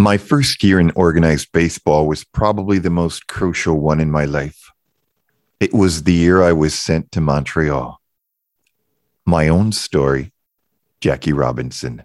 My 0.00 0.16
first 0.16 0.62
year 0.62 0.78
in 0.78 0.92
organized 0.94 1.50
baseball 1.50 2.06
was 2.06 2.22
probably 2.22 2.78
the 2.78 2.88
most 2.88 3.26
crucial 3.26 3.80
one 3.80 3.98
in 3.98 4.12
my 4.12 4.26
life. 4.26 4.70
It 5.58 5.74
was 5.74 6.04
the 6.04 6.12
year 6.12 6.40
I 6.40 6.52
was 6.52 6.72
sent 6.72 7.10
to 7.12 7.20
Montreal. 7.20 8.00
My 9.26 9.48
own 9.48 9.72
story, 9.72 10.32
Jackie 11.00 11.32
Robinson. 11.32 12.04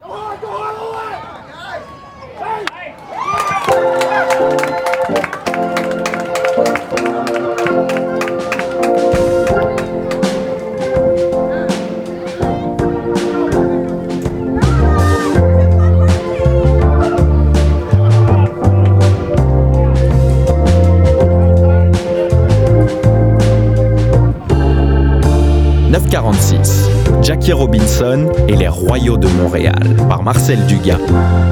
Jackie 27.43 27.59
Robinson 27.59 28.31
et 28.47 28.55
les 28.55 28.69
Royaux 28.69 29.17
de 29.17 29.27
Montréal 29.27 29.97
par 30.07 30.23
Marcel 30.23 30.65
Dugas. 30.65 30.97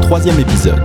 Troisième 0.02 0.40
épisode. 0.40 0.82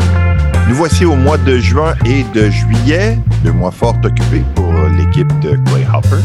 Nous 0.69 0.75
voici 0.75 1.05
au 1.05 1.15
mois 1.15 1.39
de 1.39 1.59
juin 1.59 1.95
et 2.05 2.25
de 2.35 2.51
juillet, 2.51 3.17
deux 3.45 3.53
mois 3.53 3.71
fort 3.71 3.95
occupés 4.03 4.43
pour 4.57 4.73
l'équipe 4.99 5.29
de 5.39 5.51
Clay 5.51 5.87
Hopper. 5.95 6.21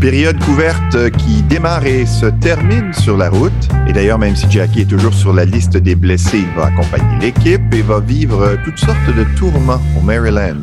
Période 0.00 0.36
couverte 0.42 1.12
qui 1.12 1.42
démarre 1.42 1.86
et 1.86 2.06
se 2.06 2.26
termine 2.26 2.92
sur 2.92 3.16
la 3.16 3.30
route. 3.30 3.52
Et 3.86 3.92
d'ailleurs, 3.92 4.18
même 4.18 4.34
si 4.34 4.50
Jackie 4.50 4.80
est 4.80 4.90
toujours 4.90 5.14
sur 5.14 5.32
la 5.32 5.44
liste 5.44 5.76
des 5.76 5.94
blessés, 5.94 6.38
il 6.38 6.60
va 6.60 6.66
accompagner 6.66 7.16
l'équipe 7.20 7.72
et 7.72 7.82
va 7.82 8.00
vivre 8.00 8.56
toutes 8.64 8.78
sortes 8.78 9.14
de 9.16 9.22
tourments 9.36 9.80
au 9.96 10.02
Maryland. 10.02 10.58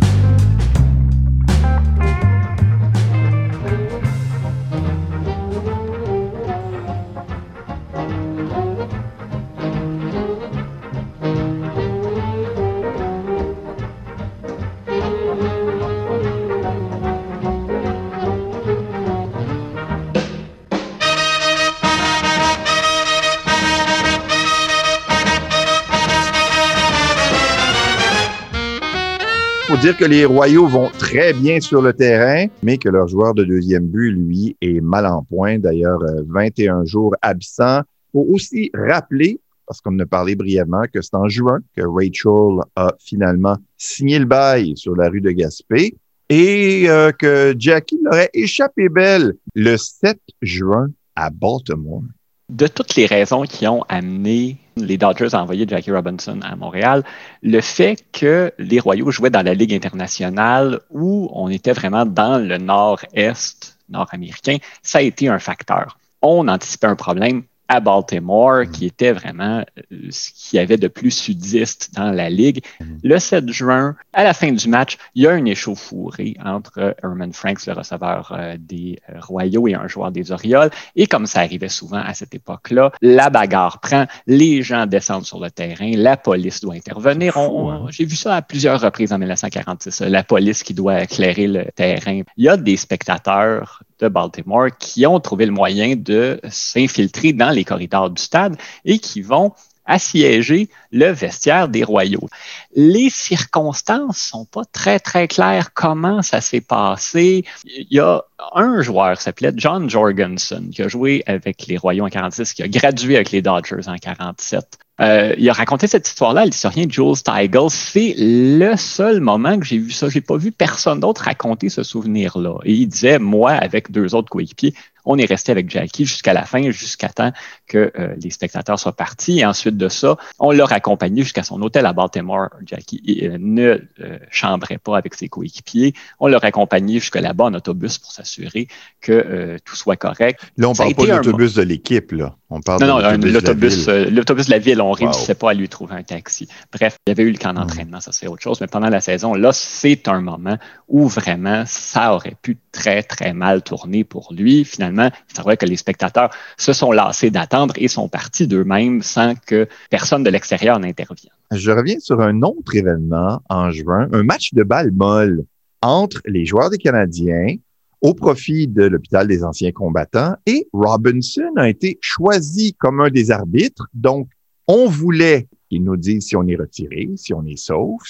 Dire 29.82 29.98
que 29.98 30.05
les 30.05 30.26
Royaux 30.26 30.68
vont 30.68 30.90
très 30.90 31.34
bien 31.34 31.60
sur 31.60 31.82
le 31.82 31.91
terrain, 31.91 32.46
mais 32.62 32.77
que 32.77 32.87
leur 32.87 33.07
joueur 33.07 33.34
de 33.34 33.43
deuxième 33.43 33.88
but, 33.88 34.12
lui, 34.12 34.55
est 34.62 34.79
mal 34.79 35.07
en 35.07 35.23
point. 35.23 35.57
D'ailleurs, 35.57 35.99
21 36.27 36.82
euh, 36.82 36.85
jours 36.85 37.15
absent. 37.23 37.82
Faut 38.12 38.27
aussi 38.29 38.70
rappeler, 38.76 39.40
parce 39.65 39.82
qu'on 39.82 39.98
a 39.98 40.05
parlé 40.05 40.35
brièvement, 40.35 40.84
que 40.93 41.01
c'est 41.01 41.15
en 41.15 41.27
juin 41.29 41.62
que 41.76 41.82
Rachel 41.82 42.63
a 42.76 42.93
finalement 42.99 43.57
signé 43.76 44.20
le 44.20 44.26
bail 44.26 44.73
sur 44.77 44.96
la 44.96 45.10
rue 45.10 45.21
de 45.21 45.32
Gaspé 45.32 45.95
et 46.29 46.88
euh, 46.88 47.12
que 47.12 47.55
Jackie 47.57 47.99
l'aurait 48.04 48.29
échappé 48.35 48.88
belle 48.88 49.34
le 49.55 49.77
7 49.77 50.20
juin 50.43 50.90
à 51.16 51.32
Baltimore. 51.32 52.04
De 52.52 52.68
toutes 52.68 52.96
les 52.96 53.05
raisons 53.05 53.44
qui 53.44 53.66
ont 53.66 53.84
amené 53.88 54.57
les 54.76 54.98
Dodgers 54.98 55.34
ont 55.34 55.40
envoyé 55.40 55.66
Jackie 55.66 55.91
Robinson 55.91 56.38
à 56.41 56.57
Montréal, 56.57 57.04
le 57.41 57.62
fait 57.62 58.04
que 58.12 58.52
les 58.57 58.82
Royaux 58.82 59.10
jouaient 59.10 59.30
dans 59.30 59.41
la 59.41 59.54
Ligue 59.54 59.74
internationale 59.74 60.82
où 60.90 61.29
on 61.34 61.48
était 61.48 61.72
vraiment 61.72 62.05
dans 62.05 62.38
le 62.46 62.57
nord-est 62.57 63.77
nord-américain, 63.88 64.57
ça 64.84 64.97
a 64.97 65.02
été 65.02 65.29
un 65.29 65.40
facteur. 65.40 65.97
On 66.22 66.50
anticipait 66.50 66.88
un 66.88 66.95
problème 66.97 67.44
à 67.71 67.79
Baltimore, 67.79 68.63
mm. 68.65 68.71
qui 68.71 68.85
était 68.85 69.13
vraiment 69.13 69.63
euh, 69.77 70.09
ce 70.09 70.31
qu'il 70.35 70.57
y 70.57 70.59
avait 70.59 70.77
de 70.77 70.89
plus 70.89 71.11
sudiste 71.11 71.91
dans 71.95 72.11
la 72.11 72.29
ligue. 72.29 72.63
Mm. 72.81 72.85
Le 73.03 73.17
7 73.17 73.49
juin, 73.49 73.95
à 74.11 74.23
la 74.25 74.33
fin 74.33 74.51
du 74.51 74.67
match, 74.67 74.97
il 75.15 75.23
y 75.23 75.27
a 75.27 75.35
une 75.35 75.47
échauffourée 75.47 76.35
entre 76.43 76.95
Herman 77.01 77.31
Franks, 77.31 77.65
le 77.65 77.73
receveur 77.73 78.33
euh, 78.37 78.57
des 78.59 78.99
euh, 79.09 79.19
Royaux, 79.21 79.69
et 79.69 79.73
un 79.73 79.87
joueur 79.87 80.11
des 80.11 80.33
Orioles. 80.33 80.69
Et 80.97 81.07
comme 81.07 81.25
ça 81.25 81.39
arrivait 81.39 81.69
souvent 81.69 82.01
à 82.03 82.13
cette 82.13 82.35
époque-là, 82.35 82.91
la 83.01 83.29
bagarre 83.29 83.79
prend, 83.79 84.05
les 84.27 84.63
gens 84.63 84.85
descendent 84.85 85.25
sur 85.25 85.39
le 85.39 85.49
terrain, 85.49 85.91
la 85.95 86.17
police 86.17 86.59
doit 86.59 86.75
intervenir. 86.75 87.37
Hein. 87.37 87.85
J'ai 87.89 88.03
vu 88.03 88.17
ça 88.17 88.35
à 88.35 88.41
plusieurs 88.41 88.81
reprises 88.81 89.13
en 89.13 89.17
1946, 89.17 90.01
la 90.01 90.23
police 90.23 90.63
qui 90.63 90.73
doit 90.73 91.03
éclairer 91.03 91.47
le 91.47 91.65
terrain. 91.73 92.21
Il 92.35 92.43
y 92.43 92.49
a 92.49 92.57
des 92.57 92.75
spectateurs 92.75 93.81
de 94.01 94.07
Baltimore 94.07 94.69
qui 94.78 95.06
ont 95.06 95.19
trouvé 95.19 95.45
le 95.45 95.51
moyen 95.51 95.95
de 95.95 96.39
s'infiltrer 96.50 97.34
dans 97.34 97.51
les 97.51 97.63
corridors 97.63 98.09
du 98.09 98.22
stade 98.22 98.57
et 98.84 99.00
qui 99.00 99.22
vont 99.22 99.53
assiéger 99.85 100.69
le 100.91 101.11
vestiaire 101.11 101.67
des 101.67 101.83
royaux. 101.83 102.27
Les 102.75 103.09
circonstances 103.09 104.17
sont 104.17 104.45
pas 104.45 104.63
très, 104.71 104.99
très 104.99 105.27
claires 105.27 105.73
comment 105.73 106.21
ça 106.21 106.41
s'est 106.41 106.61
passé? 106.61 107.45
Il 107.65 107.87
y 107.89 107.99
a 107.99 108.23
un 108.53 108.81
joueur 108.81 109.17
qui 109.17 109.23
s'appelait 109.23 109.53
John 109.55 109.89
Jorgensen 109.89 110.69
qui 110.71 110.81
a 110.81 110.87
joué 110.87 111.23
avec 111.25 111.67
les 111.67 111.77
royaux 111.77 112.05
en 112.05 112.09
46, 112.09 112.53
qui 112.53 112.63
a 112.63 112.67
gradué 112.67 113.15
avec 113.15 113.31
les 113.31 113.41
Dodgers 113.41 113.87
en 113.87 113.97
47. 113.97 114.77
Euh, 115.01 115.33
il 115.37 115.49
a 115.49 115.53
raconté 115.53 115.87
cette 115.87 116.07
histoire-là, 116.07 116.45
l'historien 116.45 116.85
Jules 116.87 117.15
Steigel. 117.15 117.69
C'est 117.69 118.13
le 118.17 118.75
seul 118.77 119.19
moment 119.19 119.57
que 119.57 119.65
j'ai 119.65 119.79
vu 119.79 119.91
ça. 119.91 120.09
J'ai 120.09 120.21
pas 120.21 120.37
vu 120.37 120.51
personne 120.51 120.99
d'autre 120.99 121.23
raconter 121.23 121.69
ce 121.69 121.81
souvenir-là. 121.81 122.59
Et 122.65 122.73
il 122.73 122.87
disait, 122.87 123.17
moi, 123.17 123.51
avec 123.51 123.91
deux 123.91 124.13
autres 124.13 124.29
coéquipiers, 124.29 124.75
on 125.06 125.17
est 125.17 125.25
resté 125.25 125.51
avec 125.51 125.69
Jackie 125.69 126.06
jusqu'à 126.06 126.34
la 126.34 126.45
fin, 126.45 126.69
jusqu'à 126.72 127.09
temps 127.09 127.31
que 127.67 127.91
euh, 127.97 128.16
les 128.22 128.29
spectateurs 128.29 128.79
soient 128.79 128.95
partis. 128.95 129.39
Et 129.39 129.45
ensuite 129.45 129.78
de 129.78 129.89
ça, 129.89 130.17
on 130.39 130.51
l'a 130.51 130.66
accompagné 130.69 131.23
jusqu'à 131.23 131.44
son 131.44 131.62
hôtel 131.62 131.85
à 131.85 131.94
Baltimore. 131.94 132.50
Jackie 132.66 133.22
euh, 133.23 133.38
ne 133.40 133.79
euh, 134.00 134.19
chambrait 134.29 134.78
pas 134.78 134.97
avec 134.97 135.16
ses 135.16 135.29
coéquipiers. 135.29 135.94
On 136.19 136.28
l'a 136.28 136.40
accompagné 136.41 137.00
jusqu'à 137.00 137.22
là-bas 137.22 137.45
en 137.45 137.53
autobus 137.53 137.97
pour 137.97 138.11
s'assurer 138.11 138.67
que 139.00 139.57
tout 139.66 139.75
soit 139.75 139.95
correct. 139.95 140.41
Là, 140.57 140.67
on 140.67 140.72
ne 140.72 140.78
parle 140.78 140.95
pas 140.95 141.03
de 141.03 141.09
l'autobus 141.09 141.53
de 141.53 141.61
l'équipe, 141.61 142.11
là. 142.11 142.35
On 142.53 142.59
parle 142.59 142.81
non, 142.81 143.00
non, 143.01 143.17
l'autobus 143.17 143.85
de 143.85 144.51
la 144.51 144.59
ville. 144.59 144.81
On 144.81 144.91
ne 144.91 144.95
réussissait 144.95 145.35
pas 145.35 145.51
à 145.51 145.53
lui 145.53 145.69
trouver 145.69 145.95
un 145.95 146.03
taxi. 146.03 146.50
Bref, 146.73 146.97
il 147.07 147.11
y 147.11 147.13
avait 147.13 147.23
eu 147.23 147.31
le 147.31 147.38
camp 147.38 147.53
d'entraînement, 147.53 148.01
ça 148.01 148.11
c'est 148.11 148.28
autre 148.28 148.41
chose. 148.41 148.59
Mais 148.59 148.67
pendant 148.67 148.90
la 148.90 149.00
saison, 149.00 149.34
là, 149.34 149.53
c'est 149.53 150.09
un 150.09 150.19
moment 150.19 150.57
où 150.90 151.07
vraiment 151.07 151.63
ça 151.66 152.13
aurait 152.13 152.35
pu 152.41 152.57
très, 152.73 153.03
très 153.03 153.31
mal 153.34 153.61
tourner 153.61 154.03
pour 154.03 154.34
lui. 154.34 154.66
Finalement, 154.66 154.91
il 154.91 155.41
vrai 155.41 155.57
que 155.57 155.66
les 155.66 155.78
spectateurs 155.78 156.29
se 156.57 156.74
sont 156.74 156.91
lassés 156.91 157.31
d'attendre 157.31 157.74
et 157.78 157.88
sont 157.88 158.07
partis 158.07 158.47
d'eux-mêmes 158.47 159.02
sans 159.02 159.35
que 159.35 159.68
personne 159.90 160.24
de 160.24 160.29
l'extérieur 160.29 160.79
n'intervienne. 160.79 161.34
Je 161.52 161.72
reviens 161.72 162.00
sur 162.00 162.22
un 162.22 162.41
autre 162.41 162.75
événement 162.75 163.41
en 163.50 163.72
juin, 163.72 164.07
un 164.12 164.24
match 164.24 164.53
de 164.53 164.63
balle 164.63 164.91
molle 164.91 165.44
entre 165.81 166.22
les 166.25 166.46
joueurs 166.46 166.69
des 166.69 166.78
Canadiens 166.78 167.56
au 168.02 168.13
profit 168.13 168.68
de 168.68 168.84
l'hôpital 168.84 169.28
des 169.28 169.44
anciens 169.44 169.72
combattants 169.72 170.35
et 170.46 170.68
Robinson 170.74 171.52
a 171.58 171.69
été 171.69 172.00
choisi 172.02 172.73
comme 172.73 173.00
un 173.00 173.09
des 173.09 173.31
arbitres. 173.31 173.88
Donc, 173.94 174.29
on 174.68 174.88
voulait 174.88 175.47
qu'il 175.69 175.84
nous 175.84 175.97
dise 175.97 176.25
si 176.25 176.35
on 176.35 176.47
est 176.47 176.56
retiré, 176.56 177.09
si 177.16 177.34
on 177.34 177.46
est 177.46 177.58
sauf. 177.58 178.02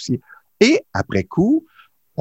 Et 0.61 0.79
après 0.93 1.23
coup, 1.23 1.65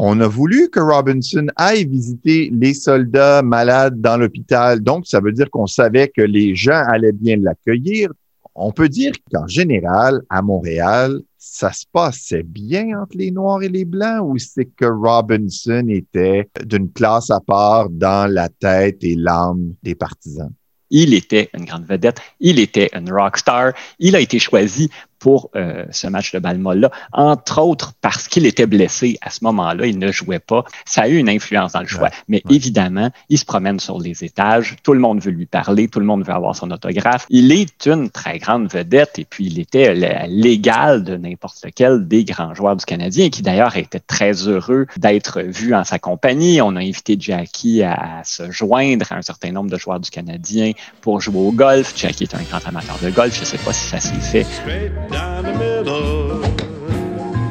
on 0.03 0.19
a 0.21 0.27
voulu 0.27 0.71
que 0.71 0.81
Robinson 0.81 1.47
aille 1.57 1.85
visiter 1.85 2.51
les 2.55 2.73
soldats 2.73 3.43
malades 3.43 4.01
dans 4.01 4.17
l'hôpital. 4.17 4.81
Donc, 4.81 5.07
ça 5.07 5.21
veut 5.21 5.33
dire 5.33 5.51
qu'on 5.51 5.67
savait 5.67 6.09
que 6.09 6.23
les 6.23 6.55
gens 6.55 6.83
allaient 6.89 7.13
bien 7.13 7.37
l'accueillir. 7.37 8.09
On 8.55 8.73
peut 8.73 8.89
dire 8.89 9.13
qu'en 9.31 9.47
général, 9.47 10.23
à 10.31 10.41
Montréal, 10.41 11.21
ça 11.37 11.71
se 11.73 11.85
passait 11.93 12.43
bien 12.43 12.99
entre 12.99 13.19
les 13.19 13.31
Noirs 13.31 13.63
et 13.63 13.69
les 13.69 13.85
Blancs 13.85 14.23
ou 14.25 14.39
c'est 14.39 14.71
que 14.75 14.87
Robinson 14.87 15.85
était 15.91 16.49
d'une 16.65 16.91
classe 16.91 17.31
à 17.31 17.41
part 17.41 17.91
dans 17.91 18.31
la 18.33 18.49
tête 18.49 19.05
et 19.05 19.17
l'âme 19.17 19.75
des 19.83 19.95
partisans? 19.95 20.51
Il 20.89 21.13
était 21.13 21.51
une 21.55 21.67
grande 21.67 21.85
vedette, 21.85 22.21
il 22.41 22.59
était 22.59 22.89
une 22.95 23.13
rock 23.13 23.37
star, 23.37 23.73
il 23.99 24.17
a 24.17 24.21
été 24.21 24.39
choisi 24.39 24.91
pour 25.21 25.51
euh, 25.55 25.85
ce 25.93 26.09
match 26.09 26.33
de 26.33 26.41
Balmol-là, 26.41 26.91
entre 27.13 27.61
autres 27.61 27.93
parce 28.01 28.27
qu'il 28.27 28.47
était 28.47 28.67
blessé 28.67 29.19
à 29.21 29.31
ce 29.31 29.45
moment-là, 29.45 29.87
il 29.87 29.99
ne 29.99 30.11
jouait 30.11 30.41
pas. 30.41 30.65
Ça 30.85 31.03
a 31.03 31.09
eu 31.09 31.19
une 31.19 31.29
influence 31.29 31.73
dans 31.73 31.81
le 31.81 31.87
choix. 31.87 32.11
Mais 32.27 32.43
évidemment, 32.49 33.11
il 33.29 33.39
se 33.39 33.45
promène 33.45 33.79
sur 33.79 34.01
les 34.01 34.25
étages, 34.25 34.77
tout 34.83 34.95
le 34.95 34.99
monde 34.99 35.21
veut 35.21 35.31
lui 35.31 35.47
parler, 35.47 35.89
tout 35.89 36.01
le 36.01 36.07
monde 36.07 36.25
veut 36.25 36.33
avoir 36.33 36.57
son 36.57 36.71
autographe. 36.71 37.27
Il 37.29 37.53
est 37.53 37.87
une 37.87 38.11
très 38.11 38.39
grande 38.39 38.73
vedette 38.73 39.19
et 39.19 39.25
puis 39.25 39.47
il 39.47 39.59
était 39.59 39.95
l'égal 40.27 41.05
de 41.05 41.17
n'importe 41.17 41.63
lequel 41.65 42.09
des 42.09 42.25
grands 42.25 42.55
joueurs 42.55 42.77
du 42.77 42.85
Canadien 42.85 43.29
qui 43.29 43.43
d'ailleurs 43.43 43.77
était 43.77 44.01
très 44.01 44.33
heureux 44.49 44.87
d'être 44.97 45.43
vu 45.43 45.75
en 45.75 45.85
sa 45.85 45.99
compagnie. 45.99 46.63
On 46.63 46.77
a 46.77 46.81
invité 46.81 47.17
Jackie 47.19 47.83
à, 47.83 48.23
se 48.25 48.51
joindre 48.51 49.07
à 49.11 49.17
un 49.17 49.23
certain 49.23 49.53
nombre 49.53 49.71
de 49.71 49.77
joueurs 49.77 50.01
du 50.01 50.11
Canadien 50.11 50.73
pour 51.03 51.21
jouer 51.21 51.41
au 51.41 51.53
golf. 51.53 51.93
Jackie 51.97 52.25
est 52.25 52.35
un 52.35 52.43
grand 52.43 52.67
amateur 52.67 52.99
de 53.03 53.11
golf. 53.11 53.35
Je 53.35 53.41
ne 53.41 53.45
sais 53.45 53.59
pas 53.59 53.73
si 53.73 53.89
ça 53.89 54.01
s'est 54.01 54.15
fait. 54.15 54.47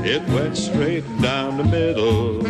It 0.09 0.27
went 0.29 0.57
straight 0.57 1.05
down 1.21 1.57
the 1.57 1.63
middle. 1.63 2.41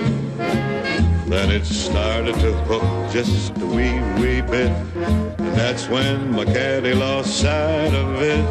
Then 1.28 1.52
it 1.52 1.66
started 1.66 2.36
to 2.36 2.54
hook 2.70 3.12
just 3.12 3.52
a 3.58 3.66
wee, 3.66 4.00
wee 4.20 4.42
bit. 4.42 4.72
And 5.38 5.54
that's 5.56 5.88
when 5.90 6.32
my 6.32 6.46
caddy 6.46 6.94
lost 6.94 7.42
sight 7.42 7.94
of 7.94 8.22
it. 8.22 8.46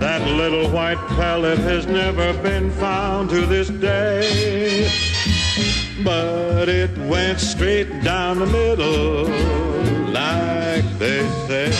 That 0.00 0.22
little 0.28 0.70
white 0.70 1.02
pellet 1.16 1.58
has 1.60 1.86
never 1.86 2.32
been 2.42 2.70
found 2.72 3.30
to 3.30 3.46
this 3.46 3.68
day. 3.68 4.88
But 6.04 6.68
it 6.68 6.96
went 6.98 7.40
straight 7.40 7.90
down 8.02 8.38
the 8.38 8.46
middle, 8.46 9.24
like 10.12 10.86
they 10.98 11.22
say. 11.48 11.72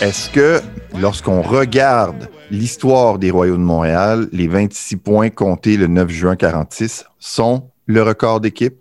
Est-ce 0.00 0.28
que 0.28 0.77
lorsqu'on 1.00 1.42
regarde 1.42 2.28
l'histoire 2.50 3.18
des 3.18 3.30
Royaux 3.30 3.56
de 3.56 3.62
Montréal, 3.62 4.28
les 4.32 4.48
26 4.48 4.96
points 4.96 5.30
comptés 5.30 5.76
le 5.76 5.86
9 5.86 6.08
juin 6.08 6.36
46 6.36 7.04
sont 7.18 7.70
le 7.86 8.02
record 8.02 8.40
d'équipe? 8.40 8.76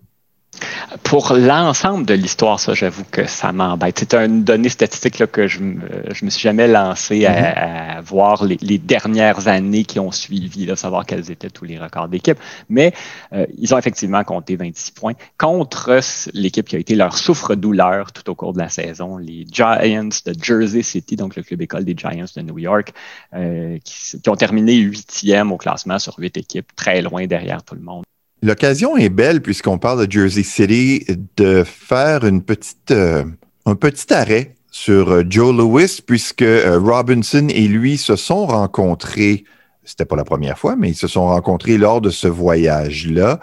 Pour 1.04 1.33
l'ensemble 1.33 2.06
de 2.06 2.13
l'histoire, 2.13 2.59
ça, 2.59 2.74
j'avoue 2.74 3.04
que 3.09 3.27
ça 3.27 3.51
m'embête. 3.51 4.00
C'est 4.00 4.13
une 4.13 4.44
donnée 4.44 4.69
statistique 4.69 5.19
là, 5.19 5.27
que 5.27 5.48
je 5.48 5.62
ne 5.62 6.25
me 6.25 6.30
suis 6.30 6.42
jamais 6.42 6.68
lancé 6.68 7.25
à, 7.25 8.01
mm-hmm. 8.01 8.04
voir 8.04 8.45
les, 8.45 8.77
dernières 8.77 9.48
années 9.48 9.83
qui 9.83 10.00
ont 10.00 10.12
suivi, 10.12 10.65
là, 10.65 10.75
savoir 10.75 11.06
quels 11.06 11.31
étaient 11.31 11.50
tous 11.50 11.65
les 11.65 11.77
records 11.77 12.07
d'équipe. 12.07 12.38
Mais 12.69 12.94
euh, 13.33 13.45
ils 13.57 13.74
ont 13.74 13.77
effectivement 13.77 14.24
compté 14.24 14.56
26 14.56 14.92
points 14.92 15.13
contre 15.38 16.00
l'équipe 16.33 16.68
qui 16.68 16.75
a 16.75 16.80
été 16.80 16.95
leur 16.95 17.18
souffre-douleur 17.18 18.12
tout 18.12 18.30
au 18.30 18.36
cours 18.36 18.54
de 18.54 18.59
la 18.59 18.69
saison, 18.69 19.18
les 19.18 19.45
Giants 19.51 20.09
de 20.25 20.33
Jersey 20.42 20.83
City, 20.83 21.15
donc 21.15 21.36
le 21.36 21.44
club 21.44 21.62
école 21.62 21.86
des 21.86 21.95
Giants 21.95 22.25
de 22.36 22.42
New 22.42 22.59
York, 22.59 22.94
euh, 23.33 23.77
qui, 23.83 24.19
qui 24.21 24.30
ont 24.30 24.36
terminé 24.36 24.75
huitième 24.75 25.51
au 25.51 25.57
classement 25.57 26.00
sur 26.00 26.18
huit 26.18 26.38
équipes, 26.38 26.75
très 26.75 27.01
loin 27.01 27.27
derrière 27.27 27.63
tout 27.63 27.75
le 27.75 27.81
monde. 27.81 28.04
L'occasion 28.47 28.95
est 28.95 29.09
belle, 29.09 29.41
puisqu'on 29.41 29.77
parle 29.77 30.07
de 30.07 30.09
Jersey 30.09 30.41
City, 30.41 31.05
de 31.35 31.65
faire 31.65 32.21
euh, 32.23 33.23
un 33.65 33.75
petit 33.75 34.13
arrêt 34.13 34.55
sur 34.71 35.11
euh, 35.11 35.23
Joe 35.27 35.53
Lewis, 35.53 35.99
puisque 36.01 36.44
euh, 36.44 36.79
Robinson 36.79 37.49
et 37.49 37.67
lui 37.67 37.97
se 37.97 38.15
sont 38.15 38.45
rencontrés, 38.45 39.44
c'était 39.83 40.05
pas 40.05 40.15
la 40.15 40.23
première 40.23 40.57
fois, 40.57 40.77
mais 40.77 40.91
ils 40.91 40.95
se 40.95 41.09
sont 41.09 41.27
rencontrés 41.27 41.77
lors 41.77 41.99
de 41.99 42.09
ce 42.09 42.29
voyage-là. 42.29 43.41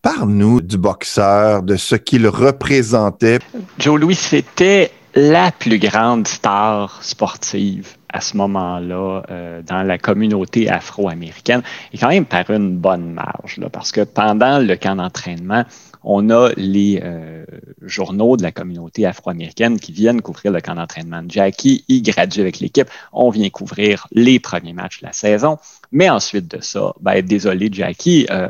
Parle-nous 0.00 0.62
du 0.62 0.78
boxeur, 0.78 1.62
de 1.62 1.76
ce 1.76 1.94
qu'il 1.94 2.26
représentait. 2.26 3.40
Joe 3.78 4.00
Louis, 4.00 4.14
c'était 4.14 4.90
la 5.16 5.50
plus 5.50 5.78
grande 5.78 6.28
star 6.28 7.02
sportive 7.02 7.96
à 8.10 8.20
ce 8.20 8.36
moment-là 8.36 9.22
euh, 9.30 9.62
dans 9.62 9.82
la 9.82 9.96
communauté 9.96 10.68
afro-américaine 10.68 11.62
et 11.94 11.98
quand 11.98 12.08
même 12.08 12.26
par 12.26 12.50
une 12.50 12.76
bonne 12.76 13.14
marge, 13.14 13.58
parce 13.72 13.92
que 13.92 14.02
pendant 14.02 14.58
le 14.58 14.76
camp 14.76 14.96
d'entraînement, 14.96 15.64
on 16.04 16.28
a 16.28 16.50
les 16.58 17.00
euh, 17.02 17.46
journaux 17.80 18.36
de 18.36 18.42
la 18.42 18.52
communauté 18.52 19.06
afro-américaine 19.06 19.80
qui 19.80 19.90
viennent 19.90 20.20
couvrir 20.20 20.52
le 20.52 20.60
camp 20.60 20.74
d'entraînement 20.74 21.22
de 21.22 21.30
Jackie. 21.30 21.84
Il 21.88 22.02
gradue 22.02 22.42
avec 22.42 22.60
l'équipe. 22.60 22.88
On 23.12 23.30
vient 23.30 23.48
couvrir 23.48 24.06
les 24.12 24.38
premiers 24.38 24.74
matchs 24.74 25.00
de 25.00 25.06
la 25.06 25.12
saison. 25.14 25.58
Mais 25.92 26.10
ensuite 26.10 26.46
de 26.46 26.60
ça, 26.60 26.92
ben, 27.00 27.24
désolé 27.24 27.70
Jackie, 27.72 28.26
euh, 28.30 28.48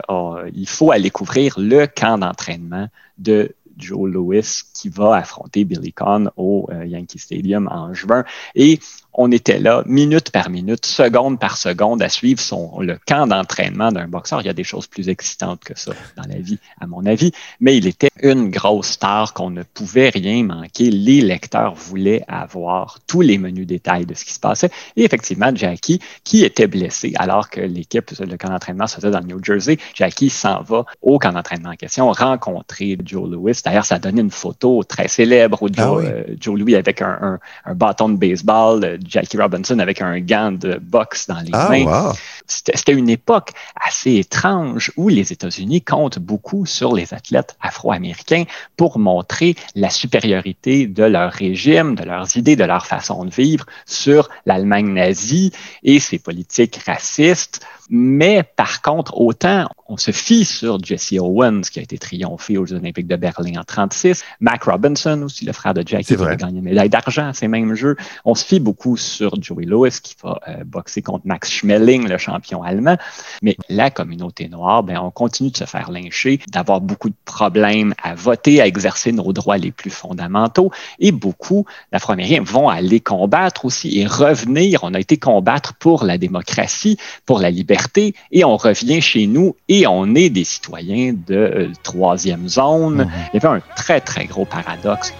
il 0.52 0.68
faut 0.68 0.90
aller 0.90 1.10
couvrir 1.10 1.54
le 1.58 1.86
camp 1.86 2.18
d'entraînement 2.18 2.88
de 3.18 3.54
Joe 3.76 4.08
Lewis 4.08 4.62
qui 4.72 4.88
va 4.88 5.16
affronter 5.16 5.64
Billy 5.64 5.92
Conn 5.92 6.30
au 6.36 6.68
Yankee 6.84 7.18
Stadium 7.18 7.68
en 7.70 7.94
juin. 7.94 8.24
Et 8.54 8.80
on 9.16 9.32
était 9.32 9.58
là, 9.58 9.82
minute 9.86 10.30
par 10.30 10.50
minute, 10.50 10.86
seconde 10.86 11.40
par 11.40 11.56
seconde, 11.56 12.02
à 12.02 12.08
suivre 12.08 12.40
son, 12.40 12.80
le 12.80 12.98
camp 13.06 13.26
d'entraînement 13.26 13.90
d'un 13.90 14.06
boxeur. 14.08 14.40
Il 14.42 14.46
y 14.46 14.50
a 14.50 14.54
des 14.54 14.64
choses 14.64 14.86
plus 14.86 15.08
excitantes 15.08 15.64
que 15.64 15.78
ça 15.78 15.92
dans 16.16 16.28
la 16.28 16.36
vie, 16.36 16.58
à 16.80 16.86
mon 16.86 17.04
avis. 17.06 17.32
Mais 17.60 17.76
il 17.76 17.86
était 17.86 18.10
une 18.22 18.50
grosse 18.50 18.88
star 18.88 19.32
qu'on 19.32 19.50
ne 19.50 19.62
pouvait 19.62 20.10
rien 20.10 20.44
manquer. 20.44 20.90
Les 20.90 21.20
lecteurs 21.22 21.74
voulaient 21.74 22.24
avoir 22.28 22.98
tous 23.06 23.22
les 23.22 23.38
menus 23.38 23.66
détails 23.66 24.06
de 24.06 24.14
ce 24.14 24.24
qui 24.24 24.34
se 24.34 24.40
passait. 24.40 24.70
Et 24.96 25.04
effectivement, 25.04 25.50
Jackie, 25.54 26.00
qui 26.22 26.44
était 26.44 26.66
blessé 26.66 27.12
alors 27.16 27.48
que 27.48 27.60
l'équipe, 27.60 28.10
le 28.18 28.36
camp 28.36 28.50
d'entraînement 28.50 28.86
se 28.86 28.96
faisait 28.96 29.10
dans 29.10 29.20
le 29.20 29.26
New 29.26 29.42
Jersey, 29.42 29.78
Jackie 29.94 30.30
s'en 30.30 30.62
va 30.62 30.84
au 31.00 31.18
camp 31.18 31.32
d'entraînement 31.32 31.70
en 31.70 31.76
question 31.76 32.10
rencontrer 32.10 32.98
Joe 33.04 33.30
Louis. 33.30 33.52
D'ailleurs, 33.64 33.84
ça 33.84 33.96
a 33.96 33.98
donné 33.98 34.20
une 34.20 34.30
photo 34.30 34.82
très 34.84 35.08
célèbre 35.08 35.62
où 35.62 35.68
Joe, 35.68 36.04
ah 36.04 36.08
euh, 36.08 36.24
Joe 36.38 36.58
Louis 36.58 36.74
avec 36.74 37.00
un, 37.00 37.38
un 37.64 37.74
bâton 37.74 38.10
de 38.10 38.18
baseball 38.18 38.98
Jackie 39.08 39.36
Robinson 39.38 39.78
avec 39.78 40.00
un 40.02 40.20
gant 40.20 40.52
de 40.52 40.78
boxe 40.80 41.26
dans 41.26 41.40
les 41.40 41.50
ah, 41.52 41.68
mains. 41.70 42.12
C'était 42.48 42.92
une 42.92 43.08
époque 43.08 43.50
assez 43.74 44.16
étrange 44.16 44.92
où 44.96 45.08
les 45.08 45.32
États-Unis 45.32 45.82
comptent 45.82 46.18
beaucoup 46.18 46.66
sur 46.66 46.94
les 46.94 47.14
athlètes 47.14 47.56
afro-américains 47.60 48.44
pour 48.76 48.98
montrer 48.98 49.56
la 49.74 49.90
supériorité 49.90 50.86
de 50.86 51.04
leur 51.04 51.32
régime, 51.32 51.94
de 51.94 52.04
leurs 52.04 52.36
idées, 52.36 52.56
de 52.56 52.64
leur 52.64 52.86
façon 52.86 53.24
de 53.24 53.30
vivre 53.30 53.66
sur 53.86 54.28
l'Allemagne 54.44 54.92
nazie 54.92 55.52
et 55.82 56.00
ses 56.00 56.18
politiques 56.18 56.80
racistes. 56.86 57.64
Mais 57.88 58.42
par 58.42 58.82
contre, 58.82 59.16
autant 59.20 59.68
on 59.88 59.96
se 59.96 60.10
fie 60.10 60.44
sur 60.44 60.82
Jesse 60.82 61.12
Owens, 61.12 61.62
qui 61.70 61.78
a 61.78 61.82
été 61.82 61.98
triomphé 61.98 62.58
aux 62.58 62.72
olympiques 62.72 63.06
de 63.06 63.16
Berlin 63.16 63.60
en 63.60 63.64
36, 63.64 64.24
Mac 64.40 64.64
Robinson 64.64 65.22
aussi, 65.22 65.44
le 65.44 65.52
frère 65.52 65.74
de 65.74 65.86
Jackie, 65.86 66.16
qui 66.16 66.22
a 66.22 66.36
gagné 66.36 66.58
une 66.58 66.64
médaille 66.64 66.88
d'argent 66.88 67.28
à 67.28 67.32
ces 67.32 67.46
mêmes 67.46 67.74
Jeux. 67.74 67.96
On 68.24 68.34
se 68.34 68.44
fie 68.44 68.58
beaucoup 68.58 68.96
sur 68.96 69.40
Joey 69.40 69.64
Lewis, 69.64 70.00
qui 70.02 70.16
va 70.22 70.40
euh, 70.48 70.64
boxer 70.64 71.02
contre 71.02 71.26
Max 71.26 71.50
Schmeling, 71.50 72.08
le 72.08 72.18
champion 72.18 72.35
allemand. 72.62 72.96
Mais 73.42 73.56
la 73.68 73.90
communauté 73.90 74.48
noire, 74.48 74.82
ben, 74.82 74.98
on 74.98 75.10
continue 75.10 75.50
de 75.50 75.56
se 75.56 75.64
faire 75.64 75.90
lyncher, 75.90 76.40
d'avoir 76.48 76.80
beaucoup 76.80 77.08
de 77.08 77.14
problèmes 77.24 77.94
à 78.02 78.14
voter, 78.14 78.60
à 78.60 78.66
exercer 78.66 79.12
nos 79.12 79.32
droits 79.32 79.58
les 79.58 79.72
plus 79.72 79.90
fondamentaux. 79.90 80.70
Et 80.98 81.12
beaucoup 81.12 81.66
d'Afro-Américains 81.92 82.42
vont 82.42 82.68
aller 82.68 83.00
combattre 83.00 83.64
aussi 83.64 83.98
et 83.98 84.06
revenir. 84.06 84.80
On 84.82 84.94
a 84.94 85.00
été 85.00 85.16
combattre 85.16 85.74
pour 85.74 86.04
la 86.04 86.18
démocratie, 86.18 86.98
pour 87.24 87.38
la 87.38 87.50
liberté 87.50 88.14
et 88.30 88.44
on 88.44 88.56
revient 88.56 89.00
chez 89.00 89.26
nous 89.26 89.56
et 89.68 89.86
on 89.86 90.14
est 90.14 90.30
des 90.30 90.44
citoyens 90.44 91.14
de 91.26 91.34
euh, 91.34 91.68
troisième 91.82 92.48
zone. 92.48 93.04
Mhm. 93.04 93.10
Il 93.32 93.42
y 93.42 93.46
avait 93.46 93.56
un 93.56 93.62
très, 93.76 94.00
très 94.00 94.26
gros 94.26 94.44
paradoxe. 94.44 95.12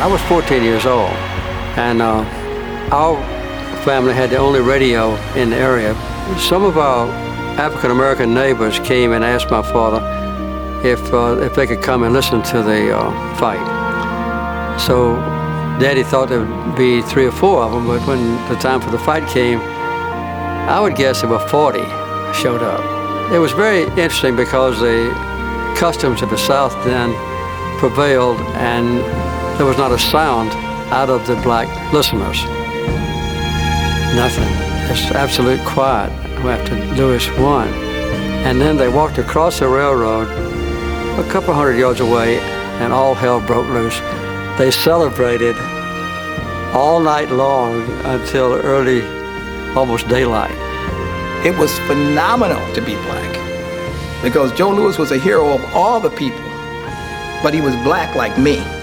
I 0.00 0.06
was 0.06 0.22
14 0.22 0.62
years 0.62 0.86
old, 0.86 1.10
and 1.76 2.00
uh, 2.00 2.24
our 2.90 3.22
family 3.84 4.14
had 4.14 4.30
the 4.30 4.38
only 4.38 4.60
radio 4.60 5.14
in 5.36 5.50
the 5.50 5.56
area. 5.56 5.94
Some 6.38 6.64
of 6.64 6.78
our 6.78 7.06
African 7.60 7.90
American 7.90 8.32
neighbors 8.32 8.78
came 8.78 9.12
and 9.12 9.22
asked 9.22 9.50
my 9.50 9.60
father 9.60 10.00
if 10.82 11.12
uh, 11.12 11.36
if 11.42 11.54
they 11.54 11.66
could 11.66 11.82
come 11.82 12.02
and 12.02 12.14
listen 12.14 12.40
to 12.44 12.62
the 12.62 12.96
uh, 12.96 13.36
fight. 13.36 13.60
So 14.80 15.16
Daddy 15.78 16.02
thought 16.02 16.30
there 16.30 16.46
would 16.46 16.76
be 16.76 17.02
three 17.02 17.26
or 17.26 17.32
four 17.32 17.62
of 17.62 17.72
them, 17.72 17.86
but 17.86 18.00
when 18.06 18.22
the 18.48 18.56
time 18.56 18.80
for 18.80 18.90
the 18.90 18.98
fight 18.98 19.28
came, 19.28 19.60
I 19.60 20.80
would 20.80 20.96
guess 20.96 21.20
there 21.20 21.28
were 21.28 21.46
40 21.46 21.80
showed 22.32 22.62
up. 22.62 22.80
It 23.30 23.38
was 23.38 23.52
very 23.52 23.82
interesting 24.00 24.34
because 24.34 24.80
the 24.80 25.12
customs 25.76 26.22
of 26.22 26.30
the 26.30 26.38
South 26.38 26.72
then 26.86 27.12
prevailed 27.78 28.40
and 28.56 29.29
there 29.60 29.68
was 29.68 29.76
not 29.76 29.92
a 29.92 29.98
sound 29.98 30.50
out 30.90 31.10
of 31.10 31.26
the 31.26 31.36
black 31.42 31.68
listeners. 31.92 32.42
Nothing. 34.16 34.48
It's 34.90 35.14
absolute 35.14 35.60
quiet 35.66 36.10
after 36.46 36.74
Lewis 36.94 37.28
won. 37.36 37.68
And 38.48 38.58
then 38.58 38.78
they 38.78 38.88
walked 38.88 39.18
across 39.18 39.58
the 39.58 39.68
railroad 39.68 40.28
a 41.18 41.30
couple 41.30 41.52
hundred 41.52 41.76
yards 41.76 42.00
away 42.00 42.38
and 42.80 42.90
all 42.90 43.14
hell 43.14 43.38
broke 43.38 43.68
loose. 43.68 44.00
They 44.56 44.70
celebrated 44.70 45.54
all 46.72 46.98
night 46.98 47.30
long 47.30 47.82
until 48.06 48.54
early, 48.54 49.02
almost 49.76 50.08
daylight. 50.08 50.56
It 51.44 51.54
was 51.58 51.78
phenomenal 51.80 52.64
to 52.72 52.80
be 52.80 52.94
black 52.94 54.22
because 54.22 54.54
Joe 54.54 54.70
Lewis 54.70 54.96
was 54.96 55.10
a 55.10 55.18
hero 55.18 55.52
of 55.52 55.62
all 55.74 56.00
the 56.00 56.08
people, 56.08 56.40
but 57.42 57.52
he 57.52 57.60
was 57.60 57.74
black 57.84 58.16
like 58.16 58.38
me. 58.38 58.79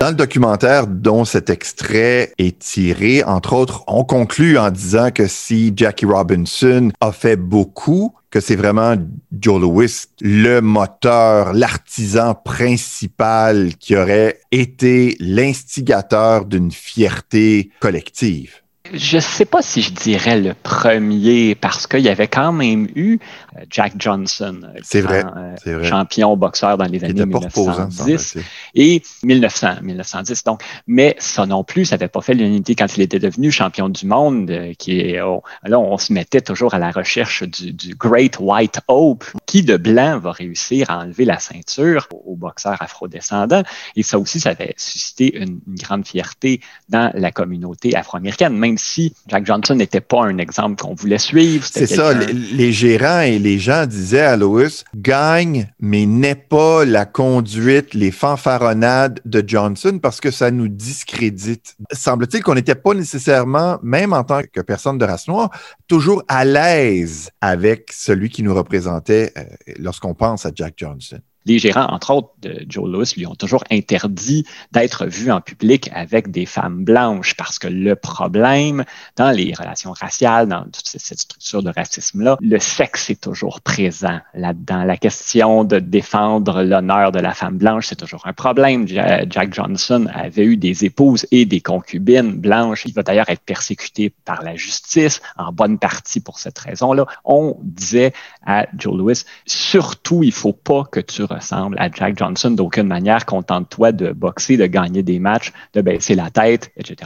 Dans 0.00 0.10
le 0.10 0.14
documentaire 0.14 0.86
dont 0.86 1.24
cet 1.24 1.50
extrait 1.50 2.32
est 2.38 2.60
tiré, 2.60 3.24
entre 3.24 3.52
autres, 3.54 3.82
on 3.88 4.04
conclut 4.04 4.56
en 4.56 4.70
disant 4.70 5.10
que 5.10 5.26
si 5.26 5.72
Jackie 5.74 6.06
Robinson 6.06 6.92
a 7.00 7.10
fait 7.10 7.34
beaucoup, 7.34 8.14
que 8.30 8.38
c'est 8.38 8.54
vraiment 8.54 8.94
Joe 9.32 9.60
Louis, 9.60 9.92
le 10.20 10.60
moteur, 10.60 11.52
l'artisan 11.52 12.36
principal 12.36 13.74
qui 13.80 13.96
aurait 13.96 14.38
été 14.52 15.16
l'instigateur 15.18 16.44
d'une 16.44 16.70
fierté 16.70 17.70
collective. 17.80 18.62
Je 18.92 19.16
ne 19.16 19.20
sais 19.20 19.44
pas 19.44 19.62
si 19.62 19.82
je 19.82 19.92
dirais 19.92 20.40
le 20.40 20.54
premier, 20.54 21.54
parce 21.54 21.86
qu'il 21.86 22.00
y 22.00 22.08
avait 22.08 22.28
quand 22.28 22.52
même 22.52 22.88
eu 22.94 23.18
euh, 23.56 23.60
Jack 23.70 23.94
Johnson, 23.98 24.60
euh, 24.62 24.78
c'est 24.82 25.00
vrai, 25.00 25.22
vrai, 25.22 25.84
champion 25.84 26.36
boxeur 26.36 26.78
dans 26.78 26.86
les 26.86 27.04
années 27.04 27.26
1910 27.26 28.38
et 28.74 29.02
1900, 29.22 29.82
1910. 29.82 30.44
Donc, 30.44 30.62
mais 30.86 31.16
ça 31.18 31.46
non 31.46 31.64
plus, 31.64 31.86
ça 31.86 31.96
n'avait 31.96 32.08
pas 32.08 32.20
fait 32.22 32.34
l'unité 32.34 32.74
quand 32.74 32.96
il 32.96 33.02
était 33.02 33.18
devenu 33.18 33.50
champion 33.50 33.88
du 33.88 34.06
monde. 34.06 34.50
qui 34.78 35.00
est, 35.00 35.20
oh, 35.20 35.42
là, 35.64 35.78
on 35.78 35.98
se 35.98 36.12
mettait 36.12 36.40
toujours 36.40 36.74
à 36.74 36.78
la 36.78 36.90
recherche 36.90 37.42
du, 37.42 37.72
du, 37.72 37.94
Great 37.94 38.36
White 38.40 38.80
Hope, 38.88 39.24
qui 39.46 39.62
de 39.62 39.76
blanc 39.76 40.18
va 40.18 40.32
réussir 40.32 40.90
à 40.90 41.00
enlever 41.00 41.24
la 41.24 41.38
ceinture 41.38 42.08
aux 42.24 42.36
boxeurs 42.36 42.80
afrodescendants. 42.80 43.62
Et 43.96 44.02
ça 44.02 44.18
aussi, 44.18 44.40
ça 44.40 44.50
avait 44.50 44.74
suscité 44.76 45.36
une, 45.36 45.60
une 45.66 45.74
grande 45.74 46.06
fierté 46.06 46.60
dans 46.88 47.10
la 47.14 47.32
communauté 47.32 47.94
afro-américaine, 47.94 48.56
même 48.56 48.77
si 48.78 49.14
Jack 49.26 49.46
Johnson 49.46 49.74
n'était 49.74 50.00
pas 50.00 50.24
un 50.24 50.38
exemple 50.38 50.80
qu'on 50.80 50.94
voulait 50.94 51.18
suivre. 51.18 51.66
C'est 51.70 51.86
ça, 51.86 52.14
les, 52.14 52.72
gérants 52.72 53.20
et 53.20 53.38
les 53.38 53.58
gens 53.58 53.86
disaient 53.86 54.20
à 54.20 54.36
Lois, 54.36 54.84
gagne, 54.94 55.70
mais 55.80 56.06
n'est 56.06 56.34
pas 56.34 56.84
la 56.84 57.04
conduite, 57.04 57.94
les 57.94 58.10
fanfaronnades 58.10 59.20
de 59.24 59.42
Johnson 59.46 59.98
parce 60.00 60.20
que 60.20 60.30
ça 60.30 60.50
nous 60.50 60.68
discrédite. 60.68 61.76
Semble-t-il 61.92 62.42
qu'on 62.42 62.54
n'était 62.54 62.74
pas 62.74 62.94
nécessairement, 62.94 63.78
même 63.82 64.12
en 64.12 64.24
tant 64.24 64.42
que 64.52 64.60
personne 64.60 64.98
de 64.98 65.04
race 65.04 65.28
noire, 65.28 65.50
toujours 65.86 66.22
à 66.28 66.44
l'aise 66.44 67.30
avec 67.40 67.90
celui 67.92 68.30
qui 68.30 68.42
nous 68.42 68.54
représentait 68.54 69.32
euh, 69.36 69.44
lorsqu'on 69.78 70.14
pense 70.14 70.46
à 70.46 70.50
Jack 70.54 70.74
Johnson 70.76 71.18
les 71.48 71.58
gérants, 71.58 71.86
entre 71.90 72.12
autres, 72.12 72.28
de 72.42 72.64
Joe 72.68 72.88
Louis, 72.88 73.10
lui 73.16 73.26
ont 73.26 73.34
toujours 73.34 73.64
interdit 73.70 74.44
d'être 74.70 75.06
vu 75.06 75.32
en 75.32 75.40
public 75.40 75.90
avec 75.94 76.30
des 76.30 76.44
femmes 76.44 76.84
blanches 76.84 77.34
parce 77.34 77.58
que 77.58 77.66
le 77.66 77.96
problème 77.96 78.84
dans 79.16 79.30
les 79.30 79.54
relations 79.54 79.92
raciales, 79.92 80.46
dans 80.46 80.64
toute 80.64 80.86
cette 80.86 81.18
structure 81.18 81.62
de 81.62 81.70
racisme-là, 81.70 82.36
le 82.40 82.58
sexe 82.58 83.08
est 83.10 83.22
toujours 83.22 83.62
présent 83.62 84.20
là-dedans. 84.34 84.84
La 84.84 84.98
question 84.98 85.64
de 85.64 85.78
défendre 85.78 86.62
l'honneur 86.62 87.12
de 87.12 87.18
la 87.18 87.32
femme 87.32 87.56
blanche, 87.56 87.86
c'est 87.88 87.96
toujours 87.96 88.26
un 88.26 88.34
problème. 88.34 88.86
Jack 88.86 89.54
Johnson 89.54 90.06
avait 90.12 90.44
eu 90.44 90.56
des 90.58 90.84
épouses 90.84 91.26
et 91.30 91.46
des 91.46 91.62
concubines 91.62 92.32
blanches. 92.32 92.84
Il 92.84 92.92
va 92.92 93.02
d'ailleurs 93.02 93.30
être 93.30 93.42
persécuté 93.42 94.12
par 94.26 94.42
la 94.42 94.54
justice, 94.54 95.22
en 95.38 95.52
bonne 95.52 95.78
partie 95.78 96.20
pour 96.20 96.38
cette 96.38 96.58
raison-là. 96.58 97.06
On 97.24 97.56
disait 97.62 98.12
à 98.44 98.66
Joe 98.76 98.96
Louis, 98.96 99.22
surtout, 99.46 100.22
il 100.22 100.32
faut 100.32 100.52
pas 100.52 100.84
que 100.84 101.00
tu 101.00 101.22
ressemble 101.38 101.76
à 101.78 101.90
Jack 101.90 102.18
Johnson 102.18 102.50
d'aucune 102.50 102.86
manière. 102.86 103.26
Contente-toi 103.26 103.92
de 103.92 104.12
boxer, 104.12 104.56
de 104.56 104.66
gagner 104.66 105.02
des 105.02 105.18
matchs, 105.18 105.52
de 105.74 105.80
baisser 105.80 106.14
la 106.14 106.30
tête, 106.30 106.70
etc. 106.76 106.96